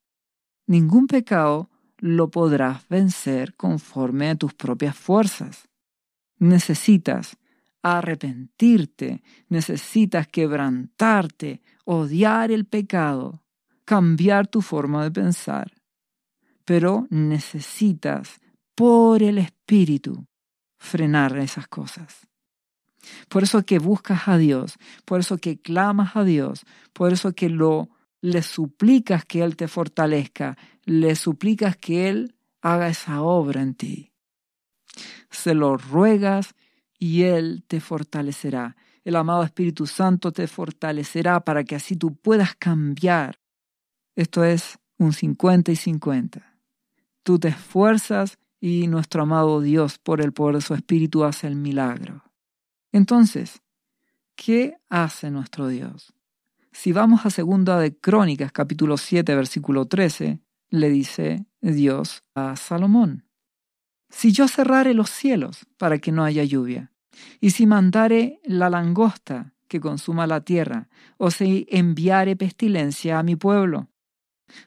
Ningún 0.68 1.08
pecado 1.08 1.70
lo 1.98 2.32
podrás 2.32 2.88
vencer 2.88 3.56
conforme 3.56 4.30
a 4.30 4.36
tus 4.36 4.54
propias 4.54 4.96
fuerzas. 4.96 5.68
Necesitas 6.38 7.38
arrepentirte, 7.82 9.22
necesitas 9.50 10.28
quebrantarte, 10.28 11.62
odiar 11.86 12.52
el 12.52 12.66
pecado, 12.66 13.44
cambiar 13.90 14.46
tu 14.46 14.62
forma 14.62 15.04
de 15.04 15.10
pensar. 15.10 15.74
Pero 16.64 17.08
necesitas, 17.10 18.40
por 18.76 19.24
el 19.24 19.40
Espíritu, 19.40 20.28
frenar 20.78 21.36
esas 21.40 21.68
cosas. 21.68 22.28
Por 23.30 23.42
eso 23.42 23.66
que 23.66 23.80
buscas 23.80 24.28
a 24.28 24.38
Dios, 24.38 24.78
por 25.06 25.22
eso 25.22 25.40
que 25.40 25.60
clamas 25.60 26.16
a 26.16 26.24
Dios, 26.24 26.68
por 26.94 27.12
eso 27.12 27.34
que 27.34 27.50
lo 27.50 27.90
le 28.22 28.44
suplicas 28.44 29.26
que 29.26 29.42
Él 29.42 29.56
te 29.56 29.68
fortalezca, 29.68 30.56
le 30.86 31.16
suplicas 31.16 31.76
que 31.76 32.10
Él 32.10 32.36
haga 32.62 32.90
esa 32.90 33.24
obra 33.24 33.64
en 33.64 33.74
ti. 33.74 34.12
Se 35.32 35.56
lo 35.56 35.78
ruegas 35.78 36.54
y 37.00 37.24
Él 37.24 37.64
te 37.68 37.80
fortalecerá. 37.80 38.76
El 39.04 39.16
amado 39.16 39.42
Espíritu 39.42 39.88
Santo 39.88 40.32
te 40.32 40.46
fortalecerá 40.46 41.40
para 41.44 41.64
que 41.64 41.74
así 41.76 41.96
tú 41.96 42.16
puedas 42.16 42.54
cambiar. 42.54 43.39
Esto 44.20 44.44
es 44.44 44.80
un 44.98 45.14
50 45.14 45.72
y 45.72 45.78
50. 45.78 46.60
Tú 47.24 47.40
te 47.40 47.48
esfuerzas 47.48 48.38
y 48.60 48.88
nuestro 48.88 49.22
amado 49.24 49.62
Dios, 49.62 49.98
por 49.98 50.20
el 50.20 50.34
poder 50.34 50.56
de 50.56 50.62
su 50.62 50.74
Espíritu, 50.74 51.24
hace 51.24 51.48
el 51.48 51.56
milagro. 51.56 52.22
Entonces, 52.92 53.62
¿qué 54.36 54.76
hace 54.90 55.32
nuestro 55.32 55.70
Dios? 55.70 56.14
Si 56.74 56.92
vamos 56.92 57.26
a 57.26 57.30
segunda 57.30 57.80
de 57.80 57.96
Crónicas, 57.98 58.52
capítulo 58.52 58.98
7, 58.98 59.34
versículo 59.36 59.86
13, 59.86 60.42
le 60.70 60.90
dice 60.90 61.46
Dios 61.62 62.22
a 62.36 62.58
Salomón, 62.58 63.24
si 64.10 64.34
yo 64.34 64.50
cerrare 64.50 64.94
los 64.94 65.10
cielos 65.10 65.66
para 65.78 65.98
que 66.00 66.12
no 66.12 66.26
haya 66.26 66.44
lluvia, 66.44 66.92
y 67.40 67.52
si 67.52 67.66
mandare 67.66 68.42
la 68.44 68.70
langosta 68.70 69.54
que 69.70 69.80
consuma 69.80 70.28
la 70.28 70.42
tierra, 70.42 70.90
o 71.16 71.32
si 71.32 71.66
enviare 71.70 72.36
pestilencia 72.36 73.18
a 73.18 73.24
mi 73.24 73.38
pueblo, 73.38 73.89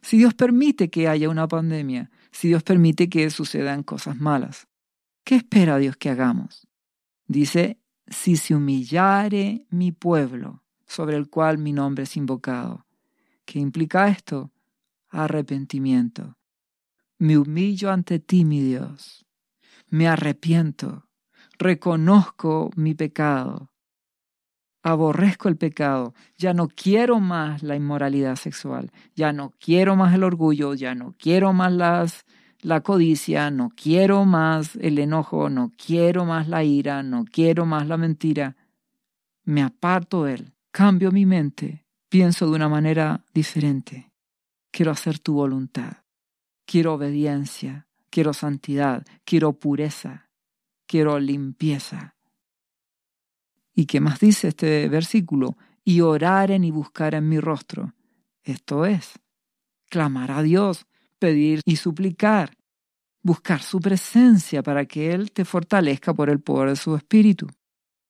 Si 0.01 0.19
Dios 0.19 0.35
permite 0.35 0.91
que 0.91 1.09
haya 1.09 1.29
una 1.29 1.49
pandemia, 1.49 2.11
si 2.31 2.49
Dios 2.49 2.63
permite 2.63 3.09
que 3.09 3.31
sucedan 3.31 3.83
cosas 3.83 4.19
malas, 4.19 4.69
¿qué 5.25 5.37
espera 5.37 5.79
Dios 5.79 5.97
que 5.97 6.11
hagamos? 6.11 6.69
Dice, 7.27 7.81
si 8.07 8.37
se 8.37 8.55
humillare 8.55 9.67
mi 9.71 9.93
pueblo, 9.93 10.63
sobre 10.87 11.17
el 11.17 11.31
cual 11.31 11.59
mi 11.59 11.73
nombre 11.73 12.05
es 12.05 12.17
invocado. 12.17 12.87
¿Qué 13.45 13.59
implica 13.59 14.09
esto? 14.09 14.53
Arrepentimiento. 15.09 16.37
Me 17.19 17.39
humillo 17.39 17.91
ante 17.91 18.19
ti, 18.19 18.45
mi 18.45 18.61
Dios. 18.61 19.25
Me 19.89 20.09
arrepiento. 20.09 21.09
Reconozco 21.59 22.71
mi 22.77 22.95
pecado. 22.95 23.72
Aborrezco 24.83 25.49
el 25.49 25.57
pecado. 25.57 26.13
Ya 26.37 26.55
no 26.55 26.69
quiero 26.69 27.21
más 27.21 27.63
la 27.63 27.77
inmoralidad 27.77 28.35
sexual. 28.35 28.91
Ya 29.15 29.33
no 29.33 29.53
quiero 29.61 29.95
más 29.95 30.15
el 30.15 30.25
orgullo. 30.25 30.75
Ya 30.75 30.95
no 30.95 31.15
quiero 31.19 31.53
más 31.53 32.25
la 32.63 32.81
codicia. 32.81 33.51
No 33.51 33.71
quiero 33.77 34.25
más 34.25 34.75
el 34.77 34.99
enojo. 34.99 35.49
No 35.49 35.71
quiero 35.77 36.25
más 36.25 36.49
la 36.49 36.65
ira. 36.65 37.03
No 37.05 37.25
quiero 37.25 37.65
más 37.65 37.87
la 37.87 37.97
mentira. 37.97 38.57
Me 39.45 39.63
aparto 39.63 40.25
de 40.25 40.35
él. 40.35 40.53
Cambio 40.73 41.13
mi 41.13 41.27
mente. 41.27 41.87
Pienso 42.09 42.47
de 42.47 42.57
una 42.57 42.69
manera 42.69 43.25
diferente. 43.33 44.11
Quiero 44.73 44.91
hacer 44.91 45.21
tu 45.21 45.35
voluntad. 45.35 45.99
Quiero 46.67 46.95
obediencia. 46.95 47.87
Quiero 48.11 48.33
santidad. 48.33 49.07
Quiero 49.25 49.53
pureza. 49.53 50.29
Quiero 50.87 51.21
limpieza. 51.21 52.17
¿Y 53.75 53.87
qué 53.87 54.01
más 54.01 54.21
dice 54.21 54.49
este 54.49 54.89
versículo? 54.89 55.57
Y 55.85 56.01
oraren 56.01 56.65
y 56.65 56.71
buscaren 56.71 57.29
mi 57.29 57.41
rostro. 57.41 57.95
Esto 58.45 58.87
es, 58.87 59.19
clamar 59.89 60.31
a 60.31 60.43
Dios, 60.43 60.87
pedir 61.19 61.61
y 61.65 61.77
suplicar, 61.77 62.57
buscar 63.23 63.63
su 63.63 63.81
presencia 63.81 64.63
para 64.63 64.85
que 64.85 65.13
Él 65.13 65.33
te 65.33 65.45
fortalezca 65.45 66.13
por 66.13 66.29
el 66.29 66.41
poder 66.41 66.71
de 66.71 66.77
su 66.77 66.97
espíritu. 66.97 67.47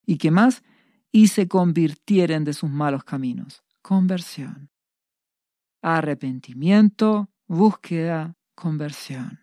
¿Y 0.06 0.16
qué 0.16 0.30
más? 0.30 0.62
Y 1.10 1.28
se 1.28 1.46
convirtieren 1.48 2.44
de 2.44 2.54
sus 2.54 2.70
malos 2.70 3.04
caminos. 3.04 3.62
Conversión. 3.82 4.70
Arrepentimiento, 5.82 7.30
búsqueda, 7.46 8.36
conversión. 8.54 9.40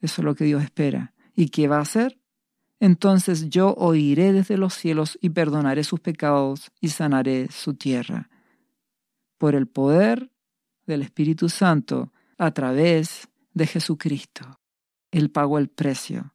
Eso 0.00 0.20
es 0.20 0.24
lo 0.24 0.34
que 0.34 0.44
Dios 0.44 0.62
espera. 0.62 1.14
¿Y 1.34 1.48
qué 1.48 1.68
va 1.68 1.78
a 1.78 1.82
hacer? 1.82 2.17
Entonces 2.80 3.48
yo 3.48 3.74
oiré 3.74 4.32
desde 4.32 4.56
los 4.56 4.74
cielos 4.74 5.18
y 5.20 5.30
perdonaré 5.30 5.82
sus 5.82 6.00
pecados 6.00 6.70
y 6.80 6.88
sanaré 6.88 7.50
su 7.50 7.74
tierra. 7.74 8.30
Por 9.36 9.54
el 9.54 9.66
poder 9.66 10.30
del 10.86 11.02
Espíritu 11.02 11.48
Santo 11.48 12.12
a 12.38 12.52
través 12.52 13.28
de 13.52 13.66
Jesucristo. 13.66 14.60
Él 15.10 15.30
pagó 15.30 15.58
el 15.58 15.68
precio. 15.68 16.34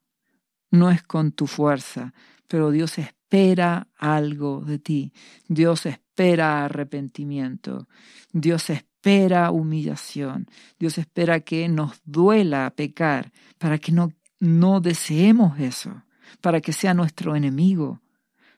No 0.69 0.89
es 0.89 1.03
con 1.03 1.31
tu 1.31 1.47
fuerza, 1.47 2.13
pero 2.47 2.71
Dios 2.71 2.97
espera 2.97 3.87
algo 3.95 4.61
de 4.61 4.79
ti. 4.79 5.13
Dios 5.47 5.85
espera 5.85 6.65
arrepentimiento. 6.65 7.87
Dios 8.31 8.69
espera 8.69 9.51
humillación. 9.51 10.47
Dios 10.77 10.97
espera 10.97 11.39
que 11.39 11.69
nos 11.69 12.01
duela 12.03 12.73
pecar 12.75 13.31
para 13.57 13.77
que 13.77 13.91
no, 13.91 14.11
no 14.39 14.81
deseemos 14.81 15.59
eso 15.59 16.03
para 16.41 16.61
que 16.61 16.73
sea 16.73 16.93
nuestro 16.93 17.35
enemigo. 17.35 18.01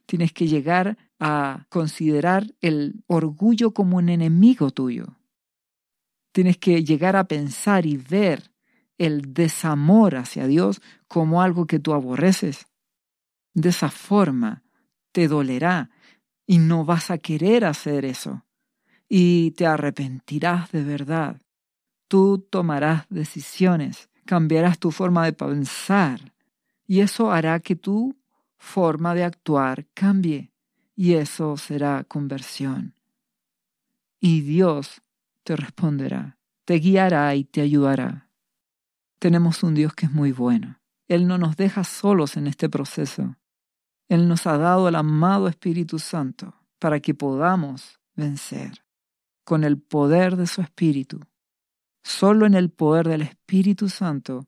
Tienes 0.06 0.34
que 0.34 0.48
llegar 0.48 0.98
a 1.20 1.66
considerar 1.70 2.54
el 2.62 3.04
orgullo 3.08 3.72
como 3.72 3.98
un 3.98 4.10
enemigo 4.10 4.72
tuyo. 4.72 5.18
Tienes 6.32 6.58
que 6.58 6.84
llegar 6.84 7.16
a 7.16 7.28
pensar 7.28 7.86
y 7.86 7.98
ver 7.98 8.52
el 8.98 9.34
desamor 9.34 10.16
hacia 10.16 10.48
Dios 10.48 10.82
como 11.08 11.42
algo 11.42 11.66
que 11.66 11.80
tú 11.80 11.94
aborreces. 11.94 12.68
De 13.54 13.70
esa 13.70 13.90
forma 13.90 14.64
te 15.12 15.28
dolerá 15.28 15.90
y 16.46 16.58
no 16.58 16.86
vas 16.86 17.10
a 17.10 17.18
querer 17.18 17.66
hacer 17.66 18.06
eso. 18.06 18.46
Y 19.08 19.52
te 19.52 19.66
arrepentirás 19.66 20.72
de 20.72 20.84
verdad. 20.84 21.42
Tú 22.08 22.40
tomarás 22.50 23.06
decisiones, 23.10 24.10
cambiarás 24.26 24.78
tu 24.78 24.92
forma 24.92 25.26
de 25.26 25.34
pensar 25.34 26.35
y 26.88 27.02
eso 27.02 27.32
hará 27.32 27.60
que 27.60 27.76
tu 27.76 28.16
forma 28.58 29.14
de 29.14 29.24
actuar 29.24 29.86
cambie 29.94 30.52
y 30.96 31.14
eso 31.14 31.58
será 31.58 32.04
conversión. 32.04 32.94
Y 34.20 34.42
Dios 34.42 35.02
te 35.44 35.56
responderá, 35.56 36.38
te 36.64 36.76
guiará 36.76 37.36
y 37.36 37.44
te 37.44 37.62
ayudará. 37.62 38.30
Tenemos 39.20 39.64
un 39.64 39.76
Dios 39.76 39.94
que 39.94 40.06
es 40.06 40.12
muy 40.12 40.32
bueno. 40.32 40.80
Él 41.08 41.28
no 41.28 41.38
nos 41.38 41.58
deja 41.58 41.84
solos 41.84 42.38
en 42.38 42.48
este 42.48 42.70
proceso. 42.70 43.36
Él 44.08 44.28
nos 44.28 44.48
ha 44.48 44.58
dado 44.58 44.88
el 44.88 44.96
amado 44.96 45.48
Espíritu 45.48 46.00
Santo 46.00 46.56
para 46.80 47.00
que 47.00 47.14
podamos 47.14 48.00
vencer 48.16 48.84
con 49.44 49.64
el 49.64 49.78
poder 49.78 50.36
de 50.36 50.48
su 50.48 50.62
Espíritu. 50.62 51.20
Solo 52.04 52.46
en 52.46 52.54
el 52.54 52.70
poder 52.70 53.08
del 53.08 53.22
Espíritu 53.22 53.90
Santo 53.90 54.48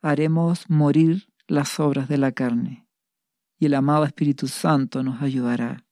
haremos 0.00 0.68
morir 0.68 1.28
las 1.46 1.78
obras 1.80 2.08
de 2.08 2.18
la 2.18 2.32
carne, 2.32 2.86
y 3.58 3.66
el 3.66 3.74
amado 3.74 4.04
Espíritu 4.04 4.48
Santo 4.48 5.02
nos 5.02 5.22
ayudará. 5.22 5.84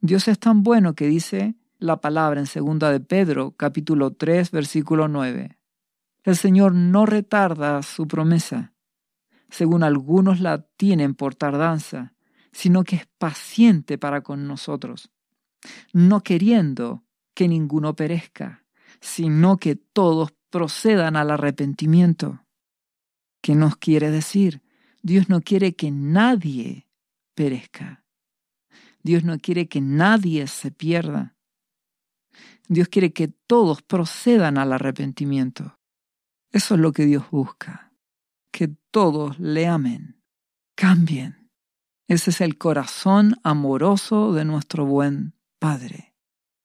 Dios 0.00 0.28
es 0.28 0.38
tan 0.38 0.62
bueno 0.62 0.94
que 0.94 1.06
dice 1.06 1.56
la 1.78 2.00
palabra 2.00 2.40
en 2.40 2.46
segunda 2.46 2.90
de 2.90 3.00
Pedro, 3.00 3.52
capítulo 3.52 4.12
3, 4.12 4.50
versículo 4.50 5.08
9. 5.08 5.58
El 6.24 6.36
Señor 6.36 6.74
no 6.74 7.06
retarda 7.06 7.82
su 7.82 8.06
promesa, 8.08 8.72
según 9.50 9.82
algunos 9.82 10.40
la 10.40 10.62
tienen 10.76 11.14
por 11.14 11.34
tardanza, 11.34 12.14
sino 12.52 12.84
que 12.84 12.96
es 12.96 13.06
paciente 13.18 13.98
para 13.98 14.22
con 14.22 14.46
nosotros, 14.46 15.10
no 15.92 16.22
queriendo 16.22 17.04
que 17.34 17.48
ninguno 17.48 17.94
perezca, 17.94 18.64
sino 19.00 19.58
que 19.58 19.76
todos 19.76 20.32
procedan 20.50 21.16
al 21.16 21.30
arrepentimiento. 21.30 22.40
¿Qué 23.42 23.54
nos 23.54 23.76
quiere 23.76 24.10
decir? 24.10 24.62
Dios 25.06 25.28
no 25.28 25.40
quiere 25.40 25.76
que 25.76 25.92
nadie 25.92 26.88
perezca. 27.36 28.04
Dios 29.04 29.22
no 29.22 29.38
quiere 29.38 29.68
que 29.68 29.80
nadie 29.80 30.48
se 30.48 30.72
pierda. 30.72 31.36
Dios 32.66 32.88
quiere 32.88 33.12
que 33.12 33.28
todos 33.28 33.82
procedan 33.82 34.58
al 34.58 34.72
arrepentimiento. 34.72 35.78
Eso 36.50 36.74
es 36.74 36.80
lo 36.80 36.90
que 36.90 37.06
Dios 37.06 37.30
busca. 37.30 37.92
Que 38.50 38.66
todos 38.90 39.38
le 39.38 39.68
amen, 39.68 40.20
cambien. 40.74 41.52
Ese 42.08 42.30
es 42.30 42.40
el 42.40 42.58
corazón 42.58 43.36
amoroso 43.44 44.32
de 44.32 44.44
nuestro 44.44 44.86
buen 44.86 45.34
Padre, 45.60 46.16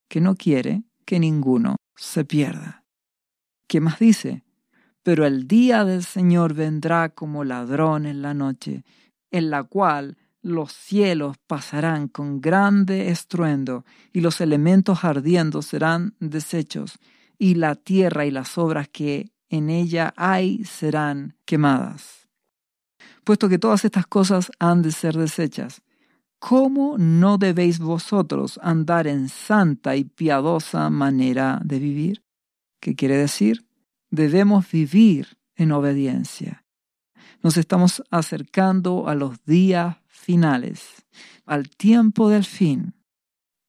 que 0.09 0.19
no 0.19 0.33
quiere 0.33 0.81
que 1.05 1.19
ninguno 1.19 1.75
se 1.95 2.25
pierda. 2.25 2.85
¿Qué 3.67 3.81
más 3.81 3.99
dice? 3.99 4.43
Pero 5.03 5.25
el 5.25 5.47
día 5.47 5.83
del 5.83 6.03
Señor 6.03 6.53
vendrá 6.53 7.09
como 7.09 7.43
ladrón 7.43 8.05
en 8.05 8.21
la 8.21 8.33
noche, 8.33 8.83
en 9.31 9.49
la 9.49 9.63
cual 9.63 10.17
los 10.43 10.71
cielos 10.73 11.37
pasarán 11.47 12.07
con 12.07 12.41
grande 12.41 13.09
estruendo, 13.09 13.85
y 14.13 14.21
los 14.21 14.41
elementos 14.41 15.03
ardiendo 15.03 15.61
serán 15.61 16.15
deshechos, 16.19 16.99
y 17.37 17.55
la 17.55 17.75
tierra 17.75 18.25
y 18.25 18.31
las 18.31 18.57
obras 18.57 18.87
que 18.87 19.31
en 19.49 19.69
ella 19.69 20.13
hay 20.17 20.63
serán 20.63 21.35
quemadas. 21.45 22.27
Puesto 23.23 23.49
que 23.49 23.59
todas 23.59 23.85
estas 23.85 24.07
cosas 24.07 24.51
han 24.59 24.81
de 24.81 24.91
ser 24.91 25.15
deshechas, 25.15 25.81
¿cómo 26.39 26.97
no 26.97 27.37
debéis 27.37 27.79
vosotros 27.79 28.59
andar 28.63 29.07
en 29.07 29.29
santa 29.29 29.95
y 29.95 30.05
piadosa 30.05 30.89
manera 30.89 31.59
de 31.63 31.79
vivir? 31.79 32.23
¿Qué 32.79 32.95
quiere 32.95 33.17
decir? 33.17 33.70
Debemos 34.11 34.69
vivir 34.69 35.39
en 35.55 35.71
obediencia. 35.71 36.65
Nos 37.41 37.57
estamos 37.57 38.03
acercando 38.11 39.07
a 39.07 39.15
los 39.15 39.43
días 39.45 39.97
finales, 40.07 41.05
al 41.45 41.69
tiempo 41.69 42.29
del 42.29 42.43
fin, 42.43 42.93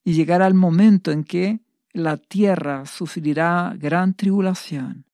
y 0.05 0.13
llegará 0.13 0.47
el 0.47 0.55
momento 0.55 1.11
en 1.11 1.25
que 1.25 1.61
la 1.93 2.17
tierra 2.17 2.85
sufrirá 2.87 3.75
gran 3.79 4.15
tribulación, 4.15 5.07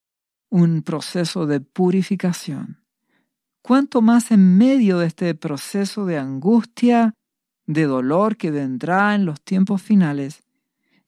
un 0.50 0.82
proceso 0.82 1.46
de 1.46 1.60
purificación. 1.60 2.82
Cuanto 3.62 4.00
más 4.00 4.30
en 4.30 4.56
medio 4.56 4.98
de 4.98 5.06
este 5.06 5.34
proceso 5.34 6.06
de 6.06 6.16
angustia, 6.18 7.14
de 7.66 7.84
dolor 7.84 8.36
que 8.36 8.50
vendrá 8.50 9.14
en 9.14 9.26
los 9.26 9.42
tiempos 9.42 9.82
finales, 9.82 10.42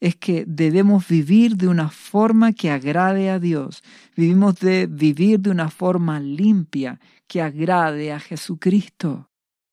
es 0.00 0.16
que 0.16 0.44
debemos 0.46 1.06
vivir 1.06 1.56
de 1.56 1.68
una 1.68 1.90
forma 1.90 2.52
que 2.52 2.70
agrade 2.70 3.30
a 3.30 3.38
Dios. 3.38 3.82
Vivimos 4.16 4.58
de 4.58 4.86
vivir 4.86 5.40
de 5.40 5.50
una 5.50 5.68
forma 5.68 6.18
limpia 6.18 6.98
que 7.26 7.42
agrade 7.42 8.12
a 8.12 8.18
Jesucristo. 8.18 9.30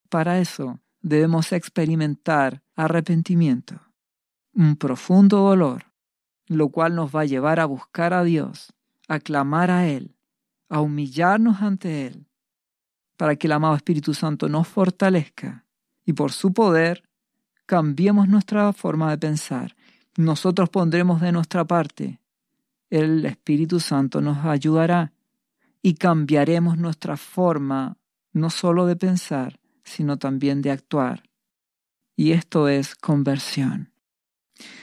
Para 0.09 0.39
eso 0.39 0.81
debemos 1.01 1.53
experimentar 1.53 2.61
arrepentimiento, 2.75 3.81
un 4.53 4.75
profundo 4.75 5.37
dolor, 5.37 5.85
lo 6.47 6.69
cual 6.69 6.95
nos 6.95 7.15
va 7.15 7.21
a 7.21 7.25
llevar 7.25 7.59
a 7.61 7.65
buscar 7.65 8.13
a 8.13 8.23
Dios, 8.23 8.73
a 9.07 9.19
clamar 9.19 9.71
a 9.71 9.87
Él, 9.87 10.17
a 10.69 10.81
humillarnos 10.81 11.61
ante 11.61 12.07
Él, 12.07 12.27
para 13.15 13.37
que 13.37 13.47
el 13.47 13.53
amado 13.53 13.75
Espíritu 13.75 14.13
Santo 14.13 14.49
nos 14.49 14.67
fortalezca 14.67 15.65
y 16.05 16.13
por 16.13 16.33
su 16.33 16.53
poder 16.53 17.03
cambiemos 17.65 18.27
nuestra 18.27 18.73
forma 18.73 19.09
de 19.11 19.17
pensar. 19.17 19.76
Nosotros 20.17 20.69
pondremos 20.69 21.21
de 21.21 21.31
nuestra 21.31 21.65
parte. 21.65 22.19
El 22.89 23.23
Espíritu 23.25 23.79
Santo 23.79 24.19
nos 24.19 24.43
ayudará 24.45 25.13
y 25.83 25.93
cambiaremos 25.93 26.77
nuestra 26.77 27.17
forma 27.17 27.97
no 28.33 28.49
solo 28.49 28.87
de 28.87 28.95
pensar, 28.95 29.59
sino 29.83 30.17
también 30.17 30.63
de 30.63 30.71
actuar. 30.71 31.21
Y 32.15 32.31
esto 32.31 32.67
es 32.67 32.95
conversión. 32.95 33.93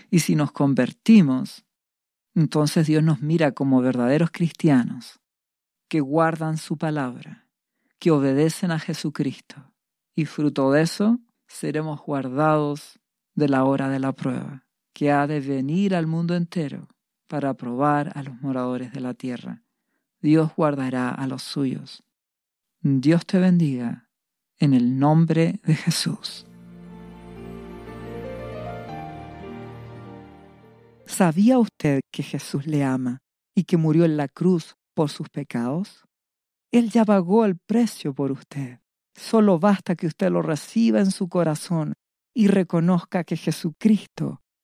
Y 0.09 0.20
si 0.20 0.37
nos 0.37 0.53
convertimos, 0.53 1.64
entonces 2.37 2.87
Dios 2.87 3.03
nos 3.03 3.20
mira 3.20 3.53
como 3.53 3.81
verdaderos 3.81 4.31
cristianos, 4.31 5.20
que 5.88 6.01
guardan 6.01 6.59
su 6.59 6.79
palabra, 6.79 7.49
que 7.99 8.12
obedecen 8.12 8.70
a 8.70 8.79
Jesucristo. 8.79 9.73
Y 10.14 10.27
fruto 10.27 10.70
de 10.70 10.83
eso, 10.83 11.18
seremos 11.49 12.01
guardados 12.01 13.01
de 13.35 13.49
la 13.49 13.64
hora 13.64 13.88
de 13.88 13.99
la 13.99 14.12
prueba, 14.12 14.63
que 14.95 15.11
ha 15.11 15.27
de 15.27 15.41
venir 15.41 15.95
al 15.95 16.07
mundo 16.07 16.35
entero 16.35 16.89
para 17.27 17.55
probar 17.55 18.13
a 18.15 18.23
los 18.23 18.41
moradores 18.41 18.93
de 18.93 19.01
la 19.01 19.13
tierra. 19.13 19.63
Dios 20.23 20.53
guardará 20.57 21.11
a 21.11 21.27
los 21.27 21.43
suyos. 21.43 22.03
Dios 22.81 23.27
te 23.27 23.39
bendiga 23.39 24.09
en 24.59 24.73
el 24.73 24.99
nombre 24.99 25.61
de 25.65 25.75
Jesús. 25.75 26.47
¿Sabía 31.07 31.59
usted 31.59 32.01
que 32.11 32.23
Jesús 32.23 32.67
le 32.67 32.85
ama 32.85 33.19
y 33.55 33.65
que 33.65 33.77
murió 33.77 34.05
en 34.05 34.17
la 34.17 34.29
cruz 34.29 34.77
por 34.95 35.11
sus 35.11 35.29
pecados? 35.29 36.05
Él 36.71 36.91
ya 36.91 37.05
pagó 37.05 37.45
el 37.45 37.57
precio 37.57 38.15
por 38.15 38.33
usted. 38.33 38.79
Solo 39.15 39.59
basta 39.59 39.95
que 39.97 40.07
usted 40.07 40.31
lo 40.31 40.43
reciba 40.43 41.01
en 41.01 41.11
su 41.11 41.29
corazón 41.29 41.95
y 42.35 42.49
reconozca 42.49 43.25
que 43.25 43.37
Jesucristo 43.37 44.44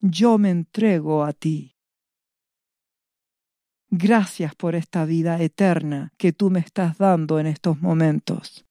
Yo 0.00 0.38
me 0.38 0.50
entrego 0.50 1.24
a 1.24 1.32
ti. 1.32 1.76
Gracias 3.90 4.54
por 4.54 4.74
esta 4.74 5.04
vida 5.04 5.40
eterna 5.42 6.12
que 6.16 6.32
tú 6.32 6.50
me 6.50 6.60
estás 6.60 6.98
dando 6.98 7.38
en 7.38 7.46
estos 7.46 7.80
momentos. 7.80 8.64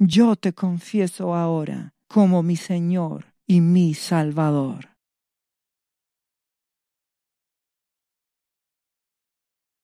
yo 0.00 0.34
te 0.34 0.54
confieso 0.54 1.34
ahora 1.34 1.92
como 2.08 2.42
mi 2.42 2.56
Señor 2.56 3.34
y 3.46 3.60
mi 3.60 3.92
Salvador. 3.92 4.96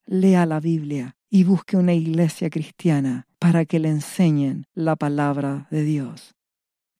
Lea 0.06 0.46
la 0.46 0.58
Biblia 0.58 1.16
y 1.28 1.44
busque 1.44 1.76
una 1.76 1.92
iglesia 1.92 2.48
cristiana 2.48 3.26
para 3.38 3.66
que 3.66 3.78
le 3.78 3.90
enseñen 3.90 4.66
la 4.72 4.96
palabra 4.96 5.68
de 5.70 5.82
Dios. 5.82 6.35